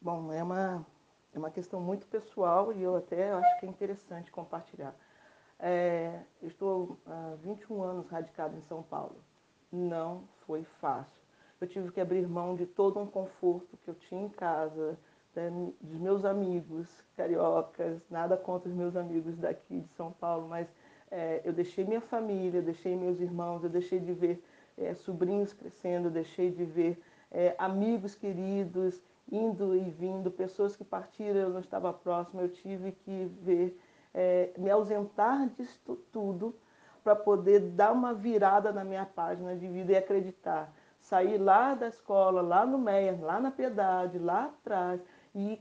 Bom, 0.00 0.32
é 0.32 0.42
uma, 0.42 0.86
é 1.38 1.40
uma 1.40 1.50
questão 1.50 1.80
muito 1.80 2.06
pessoal 2.08 2.72
e 2.72 2.82
eu 2.82 2.96
até 2.96 3.30
acho 3.30 3.60
que 3.60 3.66
é 3.66 3.68
interessante 3.68 4.30
compartilhar. 4.30 4.92
É, 5.60 6.20
estou 6.42 6.98
há 7.06 7.36
21 7.42 7.80
anos 7.82 8.08
radicado 8.08 8.56
em 8.56 8.60
São 8.62 8.82
Paulo. 8.82 9.16
Não 9.70 10.24
foi 10.44 10.64
fácil. 10.80 11.22
Eu 11.60 11.68
tive 11.68 11.92
que 11.92 12.00
abrir 12.00 12.26
mão 12.26 12.56
de 12.56 12.66
todo 12.66 12.98
um 12.98 13.06
conforto 13.06 13.76
que 13.84 13.88
eu 13.88 13.94
tinha 13.94 14.22
em 14.22 14.28
casa, 14.28 14.98
né, 15.34 15.50
dos 15.80 15.98
meus 15.98 16.24
amigos 16.24 16.88
cariocas, 17.16 18.00
nada 18.10 18.36
contra 18.36 18.68
os 18.68 18.74
meus 18.74 18.96
amigos 18.96 19.36
daqui 19.36 19.80
de 19.80 19.92
São 19.94 20.10
Paulo, 20.10 20.48
mas 20.48 20.68
é, 21.10 21.40
eu 21.44 21.52
deixei 21.52 21.84
minha 21.84 22.00
família, 22.00 22.58
eu 22.58 22.64
deixei 22.64 22.96
meus 22.96 23.20
irmãos, 23.20 23.62
eu 23.62 23.70
deixei 23.70 24.00
de 24.00 24.12
ver 24.12 24.42
é, 24.76 24.94
sobrinhos 24.94 25.52
crescendo, 25.52 26.08
eu 26.08 26.12
deixei 26.12 26.50
de 26.50 26.64
ver 26.64 27.00
é, 27.30 27.54
amigos 27.58 28.14
queridos 28.14 29.00
indo 29.30 29.76
e 29.76 29.90
vindo, 29.90 30.30
pessoas 30.30 30.76
que 30.76 30.84
partiram, 30.84 31.40
eu 31.40 31.50
não 31.50 31.60
estava 31.60 31.92
próximo, 31.92 32.40
eu 32.40 32.48
tive 32.48 32.92
que 32.92 33.26
ver 33.42 33.78
é, 34.14 34.50
me 34.56 34.70
ausentar 34.70 35.48
disso 35.50 35.96
tudo 36.12 36.54
para 37.04 37.14
poder 37.14 37.60
dar 37.60 37.92
uma 37.92 38.12
virada 38.12 38.72
na 38.72 38.84
minha 38.84 39.06
página 39.06 39.54
de 39.56 39.66
vida 39.68 39.92
e 39.92 39.96
acreditar. 39.96 40.72
Sair 41.00 41.38
lá 41.38 41.74
da 41.74 41.88
escola, 41.88 42.42
lá 42.42 42.66
no 42.66 42.78
Meia, 42.78 43.18
lá 43.22 43.40
na 43.40 43.50
Piedade, 43.50 44.18
lá 44.18 44.46
atrás 44.46 45.00
e 45.34 45.58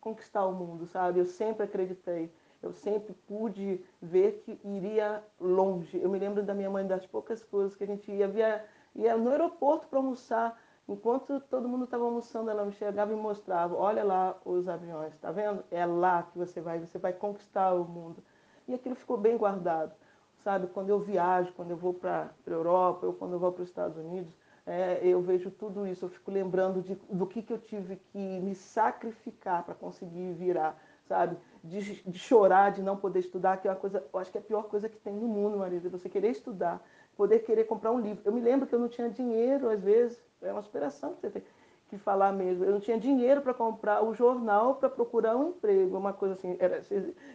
conquistar 0.00 0.46
o 0.46 0.52
mundo, 0.52 0.86
sabe? 0.86 1.18
Eu 1.18 1.26
sempre 1.26 1.64
acreditei, 1.64 2.32
eu 2.62 2.72
sempre 2.72 3.12
pude 3.26 3.84
ver 4.00 4.42
que 4.44 4.58
iria 4.64 5.22
longe. 5.40 6.00
Eu 6.00 6.08
me 6.08 6.18
lembro 6.18 6.42
da 6.42 6.54
minha 6.54 6.70
mãe 6.70 6.86
das 6.86 7.04
poucas 7.04 7.42
coisas 7.42 7.74
que 7.74 7.84
a 7.84 7.86
gente 7.86 8.10
ia, 8.10 8.28
via, 8.28 8.64
ia 8.94 9.16
no 9.16 9.30
aeroporto 9.30 9.88
para 9.88 9.98
almoçar 9.98 10.58
Enquanto 10.88 11.40
todo 11.42 11.68
mundo 11.68 11.84
estava 11.84 12.04
almoçando, 12.04 12.50
ela 12.50 12.64
me 12.64 12.72
chegava 12.72 13.12
e 13.12 13.16
mostrava: 13.16 13.74
olha 13.76 14.02
lá 14.02 14.36
os 14.44 14.68
aviões, 14.68 15.14
está 15.14 15.30
vendo? 15.30 15.64
É 15.70 15.86
lá 15.86 16.24
que 16.24 16.36
você 16.36 16.60
vai, 16.60 16.78
você 16.80 16.98
vai 16.98 17.12
conquistar 17.12 17.72
o 17.74 17.84
mundo. 17.84 18.22
E 18.66 18.74
aquilo 18.74 18.94
ficou 18.94 19.16
bem 19.16 19.36
guardado, 19.36 19.94
sabe? 20.42 20.66
Quando 20.68 20.90
eu 20.90 20.98
viajo, 20.98 21.52
quando 21.52 21.70
eu 21.70 21.76
vou 21.76 21.94
para 21.94 22.30
a 22.46 22.50
Europa, 22.50 23.06
ou 23.06 23.12
quando 23.12 23.32
eu 23.34 23.38
vou 23.38 23.52
para 23.52 23.62
os 23.62 23.68
Estados 23.68 23.96
Unidos, 23.96 24.36
é, 24.66 25.00
eu 25.02 25.20
vejo 25.20 25.50
tudo 25.50 25.86
isso, 25.86 26.04
eu 26.04 26.08
fico 26.08 26.30
lembrando 26.30 26.82
de, 26.82 26.94
do 27.10 27.26
que, 27.26 27.42
que 27.42 27.52
eu 27.52 27.58
tive 27.58 27.96
que 27.96 28.40
me 28.40 28.54
sacrificar 28.54 29.64
para 29.64 29.74
conseguir 29.74 30.32
virar, 30.34 30.80
sabe? 31.08 31.36
De, 31.62 32.02
de, 32.02 32.18
chorar, 32.18 32.70
de 32.70 32.82
não 32.82 32.96
poder 32.96 33.20
estudar, 33.20 33.56
que 33.56 33.66
é 33.66 33.70
uma 33.70 33.76
coisa, 33.76 34.04
eu 34.12 34.20
acho 34.20 34.30
que 34.30 34.38
é 34.38 34.40
a 34.40 34.44
pior 34.44 34.64
coisa 34.64 34.88
que 34.88 34.98
tem 34.98 35.14
no 35.14 35.26
mundo, 35.26 35.58
Marisa, 35.58 35.88
você 35.88 36.08
querer 36.08 36.30
estudar, 36.30 36.80
poder 37.16 37.40
querer 37.40 37.64
comprar 37.64 37.90
um 37.90 38.00
livro. 38.00 38.22
Eu 38.24 38.32
me 38.32 38.40
lembro 38.40 38.66
que 38.66 38.74
eu 38.74 38.78
não 38.78 38.88
tinha 38.88 39.10
dinheiro, 39.10 39.68
às 39.68 39.82
vezes, 39.82 40.22
é 40.42 40.52
uma 40.52 40.62
superação 40.62 41.14
que 41.14 41.20
você 41.20 41.30
tem 41.30 41.42
que 41.88 41.98
falar 41.98 42.32
mesmo. 42.32 42.64
Eu 42.64 42.72
não 42.72 42.80
tinha 42.80 42.98
dinheiro 42.98 43.42
para 43.42 43.52
comprar 43.52 44.02
o 44.02 44.14
jornal 44.14 44.76
para 44.76 44.88
procurar 44.88 45.36
um 45.36 45.50
emprego, 45.50 45.96
uma 45.96 46.12
coisa 46.12 46.34
assim. 46.34 46.56
Era, 46.58 46.80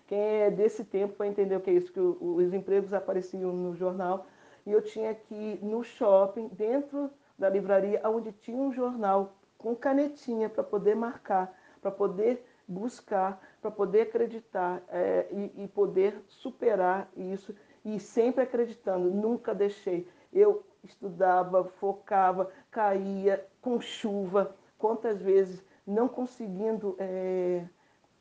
quem 0.07 0.19
é 0.19 0.49
desse 0.49 0.83
tempo 0.83 1.15
vai 1.17 1.27
entender 1.27 1.55
o 1.55 1.61
que 1.61 1.69
é 1.69 1.73
isso, 1.73 1.91
que 1.91 1.99
os 1.99 2.53
empregos 2.53 2.93
apareciam 2.93 3.53
no 3.53 3.75
jornal 3.75 4.25
e 4.65 4.71
eu 4.71 4.81
tinha 4.81 5.13
que 5.13 5.33
ir 5.33 5.63
no 5.63 5.83
shopping, 5.83 6.47
dentro 6.49 7.09
da 7.37 7.49
livraria, 7.49 8.01
onde 8.05 8.31
tinha 8.31 8.61
um 8.61 8.71
jornal 8.71 9.35
com 9.57 9.75
canetinha 9.75 10.49
para 10.49 10.63
poder 10.63 10.95
marcar, 10.95 11.55
para 11.81 11.91
poder 11.91 12.43
buscar, 12.67 13.41
para 13.61 13.71
poder 13.71 14.01
acreditar 14.01 14.83
é, 14.89 15.27
e, 15.31 15.63
e 15.63 15.67
poder 15.67 16.19
superar 16.27 17.09
isso 17.15 17.55
e 17.85 17.99
sempre 17.99 18.43
acreditando, 18.43 19.09
nunca 19.09 19.55
deixei. 19.55 20.07
Eu 20.33 20.63
estudava, 20.83 21.63
focava, 21.63 22.49
caía 22.71 23.45
com 23.61 23.79
chuva, 23.79 24.55
quantas 24.77 25.21
vezes 25.21 25.63
não 25.85 26.07
conseguindo 26.07 26.95
é, 26.99 27.65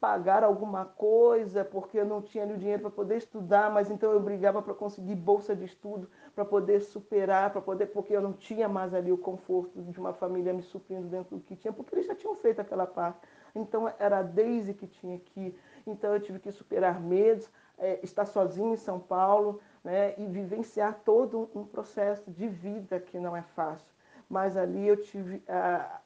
pagar 0.01 0.45
alguma 0.45 0.85
coisa 0.85 1.65
porque 1.65 1.99
eu 1.99 2.05
não 2.05 2.23
tinha 2.23 2.45
o 2.47 2.57
dinheiro 2.57 2.83
para 2.83 2.91
poder 2.91 3.17
estudar, 3.17 3.71
mas 3.71 3.91
então 3.91 4.13
eu 4.13 4.21
brigava 4.21 4.63
para 4.63 4.75
conseguir 4.75 5.15
bolsa 5.15 5.57
de 5.57 5.65
estudo, 5.65 6.09
para 6.35 6.45
poder 6.45 6.81
superar, 6.81 7.51
para 7.51 7.61
poder 7.61 7.87
porque 7.87 8.15
eu 8.15 8.21
não 8.21 8.33
tinha 8.33 8.69
mais 8.69 8.95
ali 8.95 9.11
o 9.11 9.19
conforto 9.19 9.83
de 9.83 9.99
uma 9.99 10.13
família 10.13 10.53
me 10.53 10.63
suprindo 10.63 11.09
dentro 11.09 11.37
do 11.37 11.43
que 11.43 11.57
tinha, 11.57 11.73
porque 11.73 11.95
eles 11.95 12.07
já 12.07 12.15
tinham 12.15 12.35
feito 12.37 12.61
aquela 12.61 12.87
parte. 12.87 13.19
Então 13.55 13.91
era 13.99 14.19
a 14.19 14.23
Daisy 14.23 14.75
que 14.75 14.87
tinha 14.87 15.19
que, 15.19 15.59
então 15.87 16.13
eu 16.13 16.21
tive 16.21 16.39
que 16.39 16.53
superar 16.53 17.01
medos, 17.01 17.51
é, 17.79 18.01
estar 18.03 18.27
sozinho 18.27 18.75
em 18.75 18.77
São 18.77 18.99
Paulo, 18.99 19.61
né, 19.85 20.15
e 20.19 20.27
vivenciar 20.27 21.01
todo 21.05 21.49
um 21.55 21.65
processo 21.65 22.31
de 22.31 22.49
vida 22.49 22.99
que 22.99 23.19
não 23.19 23.37
é 23.37 23.43
fácil. 23.43 23.87
Mas 24.29 24.57
ali 24.57 24.89
eu 24.89 24.97
tive 24.97 25.41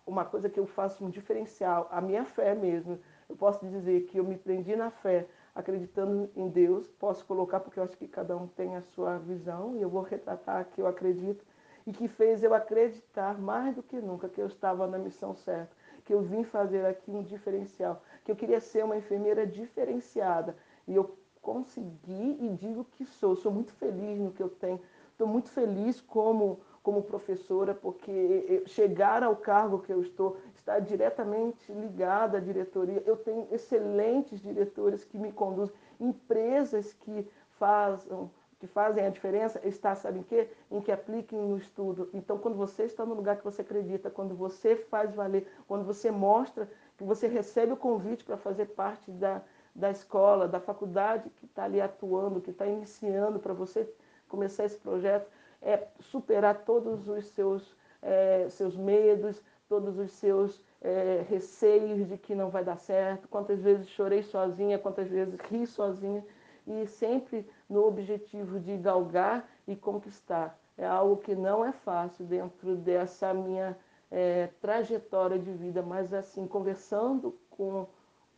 uma 0.07 0.27
coisa 0.27 0.51
que 0.51 0.61
eu 0.61 0.67
faço 0.67 1.03
um 1.03 1.09
diferencial, 1.09 1.89
a 1.91 2.03
minha 2.03 2.25
fé 2.27 2.55
mesmo. 2.55 2.99
Eu 3.27 3.35
posso 3.35 3.67
dizer 3.67 4.03
que 4.03 4.19
eu 4.19 4.25
me 4.25 4.37
prendi 4.37 4.77
na 4.77 4.91
fé, 4.91 5.27
acreditando 5.55 6.31
em 6.37 6.49
Deus. 6.49 6.91
Posso 6.91 7.25
colocar, 7.25 7.61
porque 7.61 7.81
eu 7.81 7.85
acho 7.85 7.97
que 7.97 8.07
cada 8.07 8.37
um 8.37 8.47
tem 8.47 8.77
a 8.77 8.83
sua 8.83 9.17
visão, 9.17 9.75
e 9.75 9.81
eu 9.81 9.89
vou 9.89 10.03
retratar 10.03 10.67
que 10.67 10.83
eu 10.83 10.87
acredito, 10.87 11.43
e 11.87 11.93
que 11.95 12.07
fez 12.09 12.43
eu 12.43 12.53
acreditar 12.53 13.41
mais 13.41 13.75
do 13.75 13.83
que 13.83 13.99
nunca 13.99 14.29
que 14.29 14.43
eu 14.43 14.47
estava 14.47 14.87
na 14.87 14.99
missão 14.99 15.35
certa, 15.35 15.75
que 16.05 16.13
eu 16.13 16.21
vim 16.21 16.45
fazer 16.45 16.85
aqui 16.85 17.11
um 17.11 17.23
diferencial, 17.23 18.03
que 18.23 18.31
eu 18.31 18.37
queria 18.37 18.61
ser 18.61 18.85
uma 18.85 18.99
enfermeira 18.99 19.47
diferenciada. 19.47 20.55
E 20.87 20.95
eu 20.95 21.17
consegui 21.41 22.37
e 22.41 22.57
digo 22.59 22.85
que 22.85 23.05
sou. 23.05 23.37
Sou 23.37 23.53
muito 23.53 23.73
feliz 23.73 24.19
no 24.19 24.33
que 24.33 24.43
eu 24.43 24.49
tenho. 24.49 24.81
Estou 25.13 25.27
muito 25.27 25.51
feliz 25.51 26.01
como, 26.01 26.61
como 26.83 27.03
professora, 27.03 27.75
porque 27.75 28.63
chegar 28.67 29.23
ao 29.23 29.37
cargo 29.37 29.81
que 29.81 29.93
eu 29.93 30.01
estou 30.01 30.39
está 30.55 30.79
diretamente 30.79 31.71
ligada 31.73 32.39
à 32.39 32.41
diretoria. 32.41 33.03
Eu 33.05 33.17
tenho 33.17 33.47
excelentes 33.51 34.41
diretores 34.41 35.05
que 35.05 35.19
me 35.19 35.31
conduzem, 35.31 35.75
empresas 36.01 36.95
que 36.95 37.29
fazem 37.59 38.31
que 38.61 38.67
fazem 38.67 39.07
a 39.07 39.09
diferença 39.09 39.59
está, 39.67 39.95
sabe 39.95 40.19
em 40.19 40.23
quê? 40.23 40.51
Em 40.71 40.83
que 40.83 40.93
apliquem 40.93 41.41
no 41.41 41.57
estudo. 41.57 42.11
Então, 42.13 42.37
quando 42.37 42.57
você 42.57 42.83
está 42.83 43.07
no 43.07 43.15
lugar 43.15 43.39
que 43.39 43.45
você 43.45 43.63
acredita, 43.63 44.11
quando 44.11 44.35
você 44.35 44.77
faz 44.77 45.15
valer, 45.15 45.49
quando 45.67 45.83
você 45.83 46.11
mostra 46.11 46.69
que 46.99 47.03
você 47.03 47.27
recebe 47.27 47.73
o 47.73 47.77
convite 47.77 48.23
para 48.23 48.37
fazer 48.37 48.67
parte 48.67 49.11
da, 49.13 49.43
da 49.81 49.91
escola, 49.91 50.47
da 50.47 50.61
faculdade 50.61 51.31
que 51.31 51.47
está 51.47 51.65
ali 51.65 51.81
atuando, 51.81 52.41
que 52.41 52.51
está 52.51 52.67
iniciando 52.67 53.39
para 53.39 53.55
você 53.55 53.91
começar 54.29 54.65
esse 54.65 54.79
projeto, 54.79 55.29
é 55.63 55.89
superar 56.01 56.65
todos 56.65 57.09
os 57.09 57.25
seus, 57.27 57.75
é, 58.03 58.47
seus 58.51 58.77
medos, 58.77 59.43
todos 59.69 59.99
os 59.99 60.13
seus 60.13 60.63
é, 60.81 61.25
receios 61.29 62.07
de 62.07 62.17
que 62.17 62.35
não 62.35 62.51
vai 62.51 62.63
dar 62.63 62.77
certo, 62.77 63.27
quantas 63.29 63.61
vezes 63.61 63.89
chorei 63.89 64.23
sozinha, 64.23 64.79
quantas 64.79 65.09
vezes 65.09 65.39
ri 65.51 65.67
sozinha, 65.67 66.25
e 66.67 66.87
sempre 66.87 67.49
no 67.69 67.85
objetivo 67.87 68.61
de 68.61 68.77
galgar 68.77 69.49
e 69.67 69.75
conquistar. 69.75 70.59
É 70.77 70.87
algo 70.87 71.17
que 71.17 71.35
não 71.35 71.65
é 71.65 71.73
fácil 71.73 72.25
dentro 72.25 72.77
dessa 72.77 73.35
minha 73.35 73.77
é, 74.11 74.49
trajetória 74.61 75.39
de 75.39 75.53
vida, 75.53 75.83
mas 75.83 76.13
assim, 76.13 76.47
conversando 76.47 77.37
com 77.51 77.87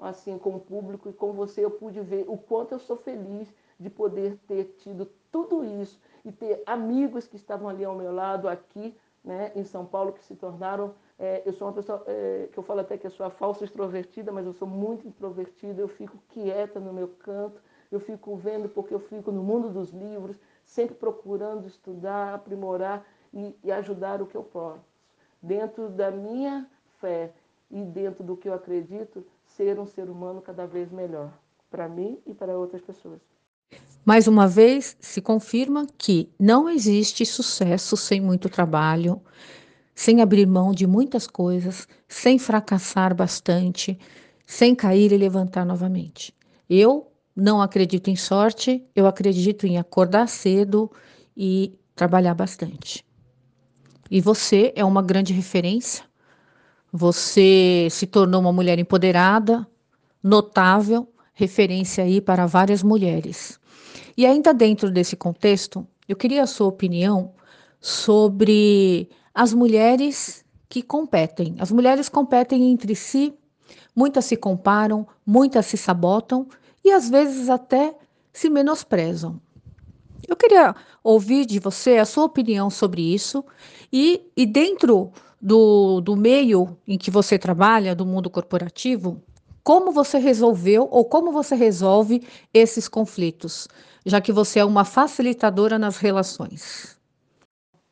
assim 0.05 0.39
com 0.39 0.57
o 0.57 0.61
público 0.61 1.09
e 1.09 1.13
com 1.13 1.33
você, 1.33 1.65
eu 1.65 1.71
pude 1.71 2.01
ver 2.01 2.25
o 2.29 2.37
quanto 2.37 2.73
eu 2.73 2.79
sou 2.79 2.97
feliz 2.97 3.53
de 3.79 3.91
poder 3.91 4.39
ter 4.47 4.77
tido 4.79 5.09
tudo 5.31 5.65
isso 5.65 6.01
e 6.25 6.31
ter 6.31 6.63
amigos 6.67 7.27
que 7.27 7.37
estavam 7.37 7.69
ali 7.69 7.85
ao 7.85 7.95
meu 7.95 8.13
lado 8.13 8.49
aqui, 8.49 8.97
né, 9.25 9.53
em 9.55 9.65
São 9.65 9.85
Paulo, 9.85 10.13
que 10.13 10.25
se 10.25 10.35
tornaram. 10.35 10.95
É, 11.19 11.43
eu 11.47 11.53
sou 11.53 11.69
uma 11.69 11.75
pessoa 11.75 12.03
é, 12.07 12.49
que 12.53 12.59
eu 12.59 12.63
falo 12.63 12.81
até 12.81 12.99
que 12.99 13.07
eu 13.07 13.11
sou 13.11 13.25
a 13.25 13.31
falsa 13.31 13.65
extrovertida, 13.65 14.33
mas 14.33 14.45
eu 14.45 14.53
sou 14.53 14.67
muito 14.67 15.07
introvertida. 15.07 15.81
Eu 15.81 15.89
fico 15.89 16.19
quieta 16.29 16.81
no 16.81 16.93
meu 16.93 17.09
canto, 17.09 17.61
eu 17.91 18.01
fico 18.01 18.37
vendo 18.37 18.69
porque 18.69 18.95
eu 18.95 19.01
fico 19.01 19.31
no 19.31 19.43
mundo 19.43 19.71
dos 19.71 19.91
livros, 19.91 20.37
sempre 20.65 20.95
procurando 20.95 21.67
estudar, 21.67 22.35
aprimorar 22.35 23.07
e, 23.33 23.57
e 23.63 23.71
ajudar 23.73 24.21
o 24.21 24.27
que 24.27 24.37
eu 24.37 24.43
posso, 24.43 24.85
dentro 25.41 25.89
da 25.89 26.11
minha 26.11 26.69
fé 27.01 27.33
e 27.71 27.83
dentro 27.83 28.23
do 28.23 28.37
que 28.37 28.49
eu 28.49 28.55
acredito, 28.55 29.25
ser 29.57 29.79
um 29.79 29.87
ser 29.87 30.09
humano 30.09 30.41
cada 30.41 30.67
vez 30.67 30.91
melhor, 30.91 31.33
para 31.71 31.89
mim 31.89 32.19
e 32.27 32.35
para 32.35 32.57
outras 32.59 32.83
pessoas. 32.83 33.21
Mais 34.05 34.27
uma 34.27 34.49
vez, 34.49 34.97
se 35.01 35.21
confirma 35.21 35.87
que 35.97 36.29
não 36.39 36.69
existe 36.69 37.25
sucesso 37.25 37.97
sem 37.97 38.21
muito 38.21 38.49
trabalho, 38.49 39.21
sem 39.95 40.21
abrir 40.21 40.47
mão 40.47 40.73
de 40.73 40.87
muitas 40.87 41.27
coisas, 41.27 41.87
sem 42.09 42.39
fracassar 42.39 43.15
bastante, 43.15 43.99
sem 44.47 44.75
cair 44.75 45.13
e 45.13 45.17
levantar 45.17 45.65
novamente. 45.65 46.35
Eu 46.69 47.13
não 47.35 47.63
acredito 47.63 48.09
em 48.09 48.17
sorte, 48.17 48.85
eu 48.95 49.07
acredito 49.07 49.67
em 49.67 49.79
acordar 49.79 50.29
cedo 50.29 50.91
e 51.37 51.79
trabalhar 51.95 52.35
bastante. 52.35 53.05
E 54.11 54.21
você 54.21 54.73
é 54.75 54.85
uma 54.85 55.03
grande 55.03 55.33
referência. 55.33 56.05
Você 56.93 57.89
se 57.91 58.07
tornou 58.07 58.41
uma 58.43 58.53
mulher 58.53 58.79
empoderada, 58.79 59.67
notável, 60.23 61.09
referência 61.33 62.05
aí 62.05 62.21
para 62.21 62.45
várias 62.45 62.83
mulheres. 62.83 63.59
E 64.15 64.27
ainda 64.27 64.53
dentro 64.53 64.91
desse 64.91 65.17
contexto, 65.17 65.87
eu 66.07 66.15
queria 66.15 66.43
a 66.43 66.47
sua 66.47 66.67
opinião 66.67 67.33
sobre 67.81 69.09
as 69.35 69.55
mulheres 69.55 70.45
que 70.69 70.83
competem. 70.83 71.57
As 71.59 71.73
mulheres 71.73 72.11
competem 72.11 72.71
entre 72.71 72.95
si, 72.95 73.35
muitas 73.97 74.27
se 74.27 74.37
comparam, 74.37 75.07
muitas 75.25 75.65
se 75.67 75.79
sabotam 75.79 76.47
e 76.85 76.91
às 76.91 77.09
vezes 77.09 77.49
até 77.49 77.97
se 78.33 78.51
menosprezam. 78.51 79.41
Eu 80.29 80.37
queria 80.37 80.75
ouvir 81.03 81.47
de 81.47 81.59
você 81.59 81.97
a 81.97 82.05
sua 82.05 82.25
opinião 82.25 82.69
sobre 82.71 83.03
isso 83.15 83.45
e, 83.93 84.31
e 84.37 84.47
dentro 84.47 85.11
do, 85.43 86.01
do 86.01 86.17
meio 86.17 86.79
em 86.87 86.97
que 86.97 87.11
você 87.11 87.37
trabalha, 87.37 87.97
do 87.97 88.07
mundo 88.07 88.31
corporativo, 88.31 89.21
como 89.65 89.91
você 89.91 90.19
resolveu 90.19 90.89
ou 90.89 91.05
como 91.05 91.33
você 91.33 91.57
resolve 91.57 92.25
esses 92.55 92.89
conflitos, 92.89 93.67
já 94.07 94.21
que 94.21 94.33
você 94.33 94.61
é 94.61 94.65
uma 94.65 94.85
facilitadora 94.85 95.79
nas 95.79 95.97
relações? 95.97 96.97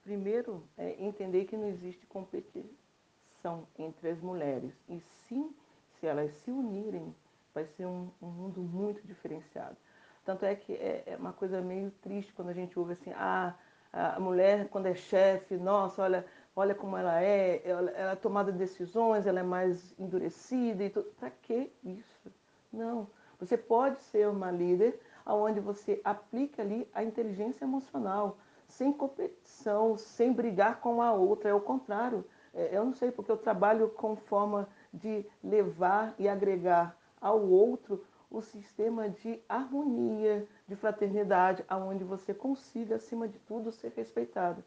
Primeiro, 0.04 0.62
é 0.78 0.94
entender 1.02 1.44
que 1.44 1.56
não 1.56 1.68
existe 1.68 2.06
competição 2.06 3.66
entre 3.78 4.10
as 4.10 4.20
mulheres, 4.20 4.72
e 4.88 5.00
sim, 5.28 5.50
se 5.98 6.06
elas 6.06 6.32
se 6.44 6.50
unirem, 6.50 7.14
vai 7.54 7.64
ser 7.76 7.86
um, 7.86 8.08
um 8.22 8.28
mundo 8.28 8.60
muito 8.60 9.04
diferenciado. 9.06 9.76
Tanto 10.24 10.44
é 10.44 10.54
que 10.54 10.72
é, 10.74 11.02
é, 11.06 11.16
uma 11.16 11.32
coisa 11.32 11.60
meio 11.60 11.90
triste 12.02 12.32
quando 12.32 12.50
a 12.50 12.54
gente 12.54 12.78
ouve 12.78 12.92
assim, 12.92 13.10
ah, 13.12 13.54
a 13.92 14.20
mulher 14.20 14.68
quando 14.68 14.86
é 14.86 14.94
chefe, 14.94 15.56
nossa, 15.56 16.02
olha, 16.02 16.24
olha 16.60 16.74
como 16.74 16.94
ela 16.94 17.22
é, 17.22 17.62
ela, 17.64 17.90
ela 17.92 18.12
é 18.12 18.16
tomada 18.16 18.52
de 18.52 18.58
decisões, 18.58 19.26
ela 19.26 19.40
é 19.40 19.42
mais 19.42 19.94
endurecida 19.98 20.84
e 20.84 20.90
tudo. 20.90 21.06
Para 21.18 21.30
que 21.30 21.72
isso? 21.82 22.30
Não. 22.70 23.08
Você 23.38 23.56
pode 23.56 23.98
ser 24.02 24.28
uma 24.28 24.50
líder 24.50 25.00
onde 25.26 25.58
você 25.58 26.00
aplica 26.04 26.60
ali 26.60 26.86
a 26.92 27.02
inteligência 27.02 27.64
emocional, 27.64 28.36
sem 28.68 28.92
competição, 28.92 29.96
sem 29.96 30.32
brigar 30.32 30.80
com 30.80 31.00
a 31.00 31.12
outra. 31.12 31.48
É 31.48 31.54
o 31.54 31.60
contrário. 31.60 32.24
É, 32.52 32.76
eu 32.76 32.84
não 32.84 32.92
sei, 32.92 33.10
porque 33.10 33.32
eu 33.32 33.38
trabalho 33.38 33.88
com 33.88 34.14
forma 34.14 34.68
de 34.92 35.24
levar 35.42 36.14
e 36.18 36.28
agregar 36.28 36.94
ao 37.20 37.40
outro 37.40 38.04
o 38.30 38.42
sistema 38.42 39.08
de 39.08 39.40
harmonia, 39.48 40.46
de 40.68 40.76
fraternidade, 40.76 41.64
aonde 41.68 42.04
você 42.04 42.34
consiga, 42.34 42.96
acima 42.96 43.26
de 43.26 43.38
tudo, 43.40 43.72
ser 43.72 43.92
respeitado 43.96 44.62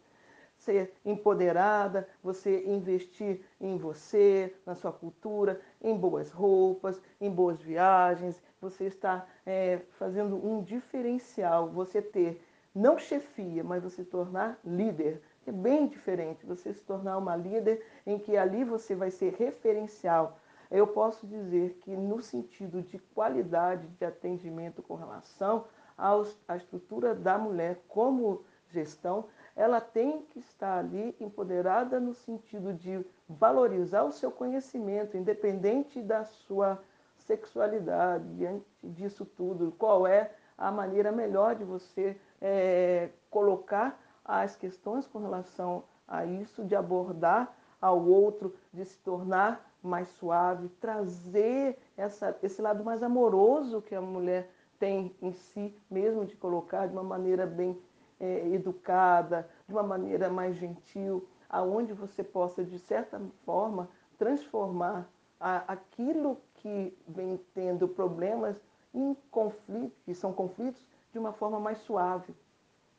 ser 0.63 0.93
empoderada, 1.05 2.07
você 2.21 2.63
investir 2.65 3.41
em 3.59 3.77
você, 3.77 4.55
na 4.65 4.75
sua 4.75 4.91
cultura, 4.91 5.59
em 5.81 5.95
boas 5.95 6.31
roupas, 6.31 7.01
em 7.19 7.29
boas 7.29 7.61
viagens, 7.61 8.41
você 8.59 8.85
está 8.85 9.27
é, 9.45 9.81
fazendo 9.99 10.35
um 10.35 10.63
diferencial, 10.63 11.69
você 11.69 12.01
ter 12.01 12.41
não 12.73 12.97
chefia, 12.97 13.63
mas 13.63 13.83
você 13.83 14.03
tornar 14.03 14.59
líder. 14.65 15.21
É 15.45 15.51
bem 15.51 15.87
diferente 15.87 16.45
você 16.45 16.73
se 16.73 16.81
tornar 16.83 17.17
uma 17.17 17.35
líder 17.35 17.85
em 18.05 18.17
que 18.17 18.35
ali 18.35 18.63
você 18.63 18.95
vai 18.95 19.11
ser 19.11 19.33
referencial. 19.33 20.39
Eu 20.71 20.87
posso 20.87 21.27
dizer 21.27 21.77
que 21.81 21.95
no 21.95 22.21
sentido 22.21 22.81
de 22.81 22.97
qualidade 22.97 23.87
de 23.87 24.05
atendimento 24.05 24.81
com 24.81 24.95
relação 24.95 25.65
aos, 25.95 26.35
à 26.47 26.55
estrutura 26.55 27.13
da 27.13 27.37
mulher 27.37 27.79
como 27.87 28.43
gestão, 28.69 29.27
ela 29.55 29.79
tem 29.79 30.23
que 30.23 30.39
estar 30.39 30.79
ali 30.79 31.15
empoderada 31.19 31.99
no 31.99 32.13
sentido 32.13 32.73
de 32.73 33.05
valorizar 33.29 34.03
o 34.03 34.11
seu 34.11 34.31
conhecimento, 34.31 35.15
independente 35.15 36.01
da 36.01 36.23
sua 36.23 36.81
sexualidade, 37.17 38.25
diante 38.35 38.65
disso 38.83 39.25
tudo. 39.25 39.73
Qual 39.77 40.07
é 40.07 40.31
a 40.57 40.71
maneira 40.71 41.11
melhor 41.11 41.55
de 41.55 41.63
você 41.63 42.17
é, 42.41 43.09
colocar 43.29 43.99
as 44.25 44.55
questões 44.55 45.05
com 45.07 45.19
relação 45.19 45.83
a 46.07 46.25
isso, 46.25 46.63
de 46.63 46.75
abordar 46.75 47.55
ao 47.81 48.03
outro, 48.05 48.55
de 48.73 48.85
se 48.85 48.97
tornar 48.99 49.69
mais 49.81 50.07
suave, 50.09 50.69
trazer 50.79 51.77
essa, 51.97 52.35
esse 52.41 52.61
lado 52.61 52.83
mais 52.83 53.03
amoroso 53.03 53.81
que 53.81 53.93
a 53.93 54.01
mulher 54.01 54.49
tem 54.79 55.15
em 55.21 55.33
si, 55.33 55.75
mesmo 55.89 56.25
de 56.25 56.35
colocar 56.35 56.87
de 56.87 56.93
uma 56.93 57.03
maneira 57.03 57.45
bem 57.45 57.77
é, 58.23 58.47
educada, 58.53 59.49
de 59.67 59.73
uma 59.73 59.83
maneira 59.83 60.29
mais 60.29 60.55
gentil, 60.55 61.27
aonde 61.49 61.91
você 61.91 62.23
possa, 62.23 62.63
de 62.63 62.79
certa 62.79 63.21
forma, 63.45 63.89
transformar 64.17 65.09
a, 65.37 65.73
aquilo 65.73 66.37
que 66.53 66.97
vem 67.05 67.37
tendo 67.53 67.85
problemas 67.85 68.55
em 68.93 69.13
conflitos, 69.29 70.01
que 70.05 70.15
são 70.15 70.31
conflitos, 70.31 70.81
de 71.11 71.19
uma 71.19 71.33
forma 71.33 71.59
mais 71.59 71.79
suave. 71.79 72.33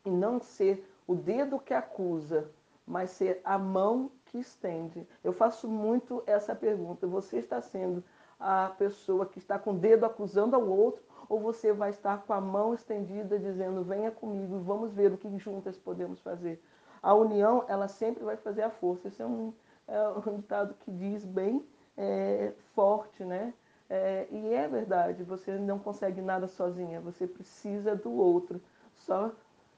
E 0.04 0.10
não 0.10 0.38
ser 0.38 0.86
o 1.06 1.14
dedo 1.14 1.58
que 1.58 1.72
acusa, 1.72 2.50
mas 2.86 3.10
ser 3.12 3.40
a 3.44 3.56
mão 3.56 4.10
que 4.26 4.38
estende. 4.38 5.08
Eu 5.22 5.32
faço 5.32 5.66
muito 5.66 6.22
essa 6.26 6.54
pergunta. 6.54 7.06
Você 7.06 7.38
está 7.38 7.62
sendo 7.62 8.04
a 8.38 8.74
pessoa 8.76 9.24
que 9.24 9.38
está 9.38 9.58
com 9.58 9.70
o 9.70 9.78
dedo 9.78 10.04
acusando 10.04 10.54
ao 10.54 10.68
outro 10.68 11.02
ou 11.28 11.40
você 11.40 11.72
vai 11.72 11.90
estar 11.90 12.22
com 12.22 12.32
a 12.32 12.40
mão 12.40 12.74
estendida 12.74 13.38
dizendo 13.38 13.82
venha 13.82 14.10
comigo, 14.10 14.58
vamos 14.60 14.92
ver 14.92 15.12
o 15.12 15.18
que 15.18 15.38
juntas 15.38 15.76
podemos 15.76 16.20
fazer. 16.20 16.62
A 17.02 17.14
união, 17.14 17.64
ela 17.68 17.88
sempre 17.88 18.24
vai 18.24 18.36
fazer 18.36 18.62
a 18.62 18.70
força. 18.70 19.08
Esse 19.08 19.20
é 19.20 19.26
um, 19.26 19.52
é 19.86 20.08
um 20.26 20.36
ditado 20.36 20.74
que 20.80 20.90
diz 20.90 21.24
bem 21.24 21.64
é, 21.96 22.52
forte, 22.74 23.24
né? 23.24 23.52
É, 23.88 24.26
e 24.30 24.54
é 24.54 24.66
verdade, 24.66 25.22
você 25.22 25.58
não 25.58 25.78
consegue 25.78 26.22
nada 26.22 26.48
sozinha, 26.48 27.00
você 27.00 27.26
precisa 27.26 27.94
do 27.94 28.10
outro. 28.12 28.60
Só 28.94 29.30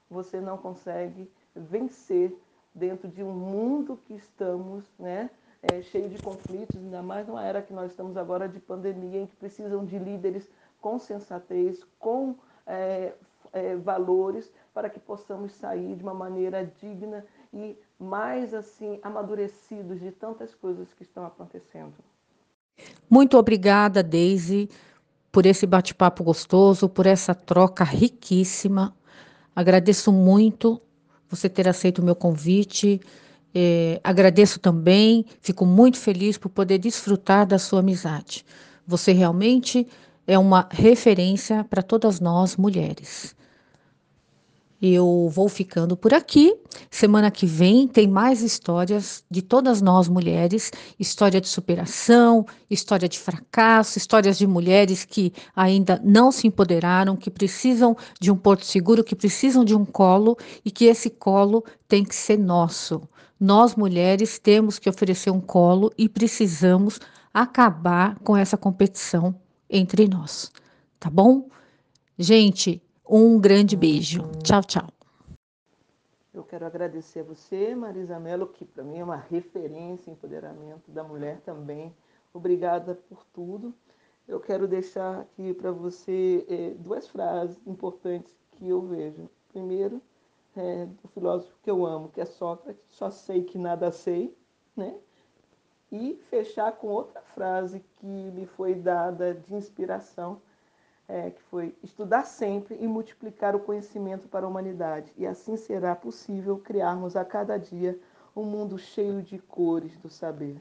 você 0.09 0.41
não 0.41 0.57
consegue 0.57 1.31
vencer 1.55 2.33
dentro 2.75 3.09
de 3.09 3.23
um 3.23 3.33
mundo 3.33 3.99
que 4.05 4.15
estamos, 4.15 4.85
né? 4.99 5.31
É, 5.63 5.83
cheio 5.83 6.09
de 6.09 6.23
conflitos, 6.23 6.77
ainda 6.77 7.03
mais 7.03 7.27
numa 7.27 7.43
era 7.43 7.61
que 7.61 7.73
nós 7.73 7.91
estamos 7.91 8.17
agora 8.17 8.49
de 8.49 8.61
pandemia, 8.61 9.23
em 9.23 9.27
que 9.27 9.35
precisam 9.35 9.85
de 9.85 9.99
líderes 9.99 10.49
com 10.81 10.99
sensatez, 10.99 11.85
com 11.99 12.37
é, 12.67 13.13
é, 13.53 13.77
valores, 13.77 14.53
para 14.75 14.91
que 14.91 15.01
possamos 15.01 15.53
sair 15.53 15.97
de 15.97 16.03
uma 16.03 16.15
maneira 16.15 16.71
digna 16.81 17.25
e 17.53 17.79
mais 17.99 18.53
assim 18.53 18.99
amadurecidos 19.03 20.01
de 20.01 20.11
tantas 20.11 20.55
coisas 20.55 20.93
que 20.93 21.03
estão 21.03 21.25
acontecendo. 21.25 21.95
Muito 23.09 23.39
obrigada, 23.39 24.03
Daisy, 24.03 24.69
por 25.33 25.47
esse 25.47 25.67
bate-papo 25.67 26.23
gostoso, 26.23 26.89
por 26.89 27.07
essa 27.07 27.35
troca 27.35 27.85
riquíssima. 27.85 28.95
Agradeço 29.55 30.13
muito 30.13 30.81
você 31.29 31.49
ter 31.49 31.67
aceito 31.69 32.01
o 32.01 32.05
meu 32.05 32.15
convite. 32.15 33.01
É, 33.55 33.99
agradeço 34.05 34.61
também, 34.61 35.25
fico 35.41 35.65
muito 35.65 35.99
feliz 35.99 36.37
por 36.37 36.51
poder 36.51 36.79
desfrutar 36.79 37.47
da 37.47 37.59
sua 37.59 37.81
amizade. 37.81 38.45
Você 38.87 39.13
realmente 39.13 39.89
é 40.27 40.39
uma 40.39 40.69
referência 40.71 41.65
para 41.65 41.83
todas 41.83 42.21
nós 42.21 42.57
mulheres. 42.57 43.35
Eu 44.81 45.31
vou 45.33 45.49
ficando 45.49 45.97
por 45.97 46.13
aqui. 46.13 46.55
Semana 46.91 47.31
que 47.31 47.47
vem 47.47 47.89
tem 47.89 48.07
mais 48.07 48.43
histórias 48.43 49.25
de 49.31 49.41
todas 49.41 49.81
nós 49.81 50.07
mulheres, 50.07 50.71
história 50.99 51.41
de 51.41 51.49
superação, 51.49 52.45
história 52.69 53.09
de 53.09 53.19
fracasso, 53.19 53.97
histórias 53.97 54.37
de 54.37 54.47
mulheres 54.47 55.05
que 55.05 55.33
ainda 55.55 55.99
não 56.05 56.31
se 56.31 56.47
empoderaram, 56.47 57.17
que 57.17 57.31
precisam 57.31 57.97
de 58.21 58.31
um 58.31 58.37
porto 58.37 58.67
seguro, 58.67 59.03
que 59.03 59.17
precisam 59.17 59.65
de 59.65 59.75
um 59.75 59.85
colo 59.85 60.37
e 60.63 60.71
que 60.71 60.85
esse 60.85 61.09
colo 61.09 61.65
tem 61.89 62.05
que 62.05 62.15
ser 62.15 62.39
nosso. 62.39 63.01
Nós 63.41 63.75
mulheres 63.75 64.39
temos 64.39 64.79
que 64.79 64.91
oferecer 64.91 65.31
um 65.31 65.41
colo 65.41 65.91
e 65.97 66.07
precisamos 66.07 67.01
acabar 67.33 68.19
com 68.21 68.37
essa 68.37 68.59
competição 68.59 69.35
entre 69.69 70.09
nós, 70.09 70.53
tá 70.99 71.11
bom? 71.11 71.49
Gente, 72.19 72.83
um 73.09 73.39
grande 73.39 73.77
beijo. 73.77 74.23
Tchau, 74.43 74.63
tchau. 74.63 74.89
Eu 76.33 76.45
quero 76.45 76.67
agradecer 76.67 77.21
a 77.21 77.25
você, 77.25 77.75
Marisa 77.75 78.21
Mello, 78.21 78.47
que 78.47 78.65
para 78.65 78.85
mim 78.85 78.99
é 78.99 79.05
uma 79.05 79.17
referência 79.17 80.11
em 80.11 80.13
empoderamento 80.13 80.91
da 80.91 81.03
mulher 81.03 81.41
também. 81.41 81.95
Obrigada 82.33 82.95
por 82.95 83.25
tudo. 83.33 83.75
Eu 84.29 84.41
quero 84.41 84.69
deixar 84.69 85.21
aqui 85.21 85.55
para 85.55 85.71
você 85.71 86.45
é, 86.49 86.71
duas 86.79 87.09
frases 87.09 87.59
importantes 87.67 88.37
que 88.53 88.69
eu 88.69 88.83
vejo. 88.83 89.31
Primeiro, 89.51 90.03
é, 90.57 90.87
do 90.87 91.09
filósofo 91.09 91.55
que 91.63 91.71
eu 91.71 91.87
amo, 91.87 92.09
que 92.09 92.21
é 92.21 92.25
Sócrates, 92.25 92.85
só 92.89 93.11
sei 93.11 93.45
que 93.45 93.57
nada 93.57 93.93
sei, 93.93 94.37
né? 94.77 94.95
E 95.91 96.21
fechar 96.29 96.73
com 96.73 96.89
outra 96.89 97.21
frase 97.35 97.85
que 97.97 98.07
me 98.07 98.47
foi 98.47 98.75
dada 98.75 99.35
de 99.35 99.55
inspiração 99.55 100.41
é, 101.09 101.31
que 101.31 101.43
foi 101.45 101.75
estudar 101.83 102.25
sempre 102.25 102.77
e 102.81 102.87
multiplicar 102.87 103.55
o 103.55 103.61
conhecimento 103.61 104.29
para 104.29 104.45
a 104.45 104.49
humanidade. 104.49 105.13
E 105.17 105.27
assim 105.27 105.57
será 105.57 105.95
possível 105.95 106.59
criarmos 106.59 107.17
a 107.17 107.25
cada 107.25 107.57
dia 107.57 107.99
um 108.35 108.45
mundo 108.45 108.77
cheio 108.77 109.23
de 109.23 109.39
cores 109.39 109.97
do 109.99 110.11
saber. 110.11 110.59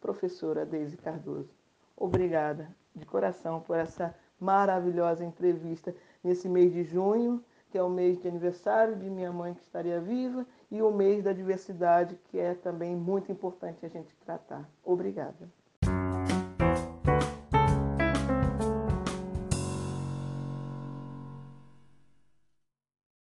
Professora 0.00 0.66
Deise 0.66 0.96
Cardoso, 0.96 1.50
obrigada 1.96 2.68
de 2.94 3.06
coração 3.06 3.60
por 3.60 3.76
essa 3.76 4.14
maravilhosa 4.38 5.24
entrevista 5.24 5.94
nesse 6.22 6.48
mês 6.48 6.72
de 6.72 6.82
junho, 6.82 7.42
que 7.70 7.78
é 7.78 7.82
o 7.82 7.88
mês 7.88 8.20
de 8.20 8.28
aniversário 8.28 8.96
de 8.96 9.08
minha 9.08 9.32
mãe 9.32 9.54
que 9.54 9.62
estaria 9.62 10.00
viva, 10.00 10.44
e 10.72 10.80
o 10.80 10.90
mês 10.90 11.22
da 11.22 11.34
diversidade, 11.34 12.18
que 12.30 12.38
é 12.38 12.54
também 12.54 12.96
muito 12.96 13.30
importante 13.30 13.84
a 13.84 13.90
gente 13.90 14.16
tratar. 14.24 14.66
Obrigada. 14.82 15.46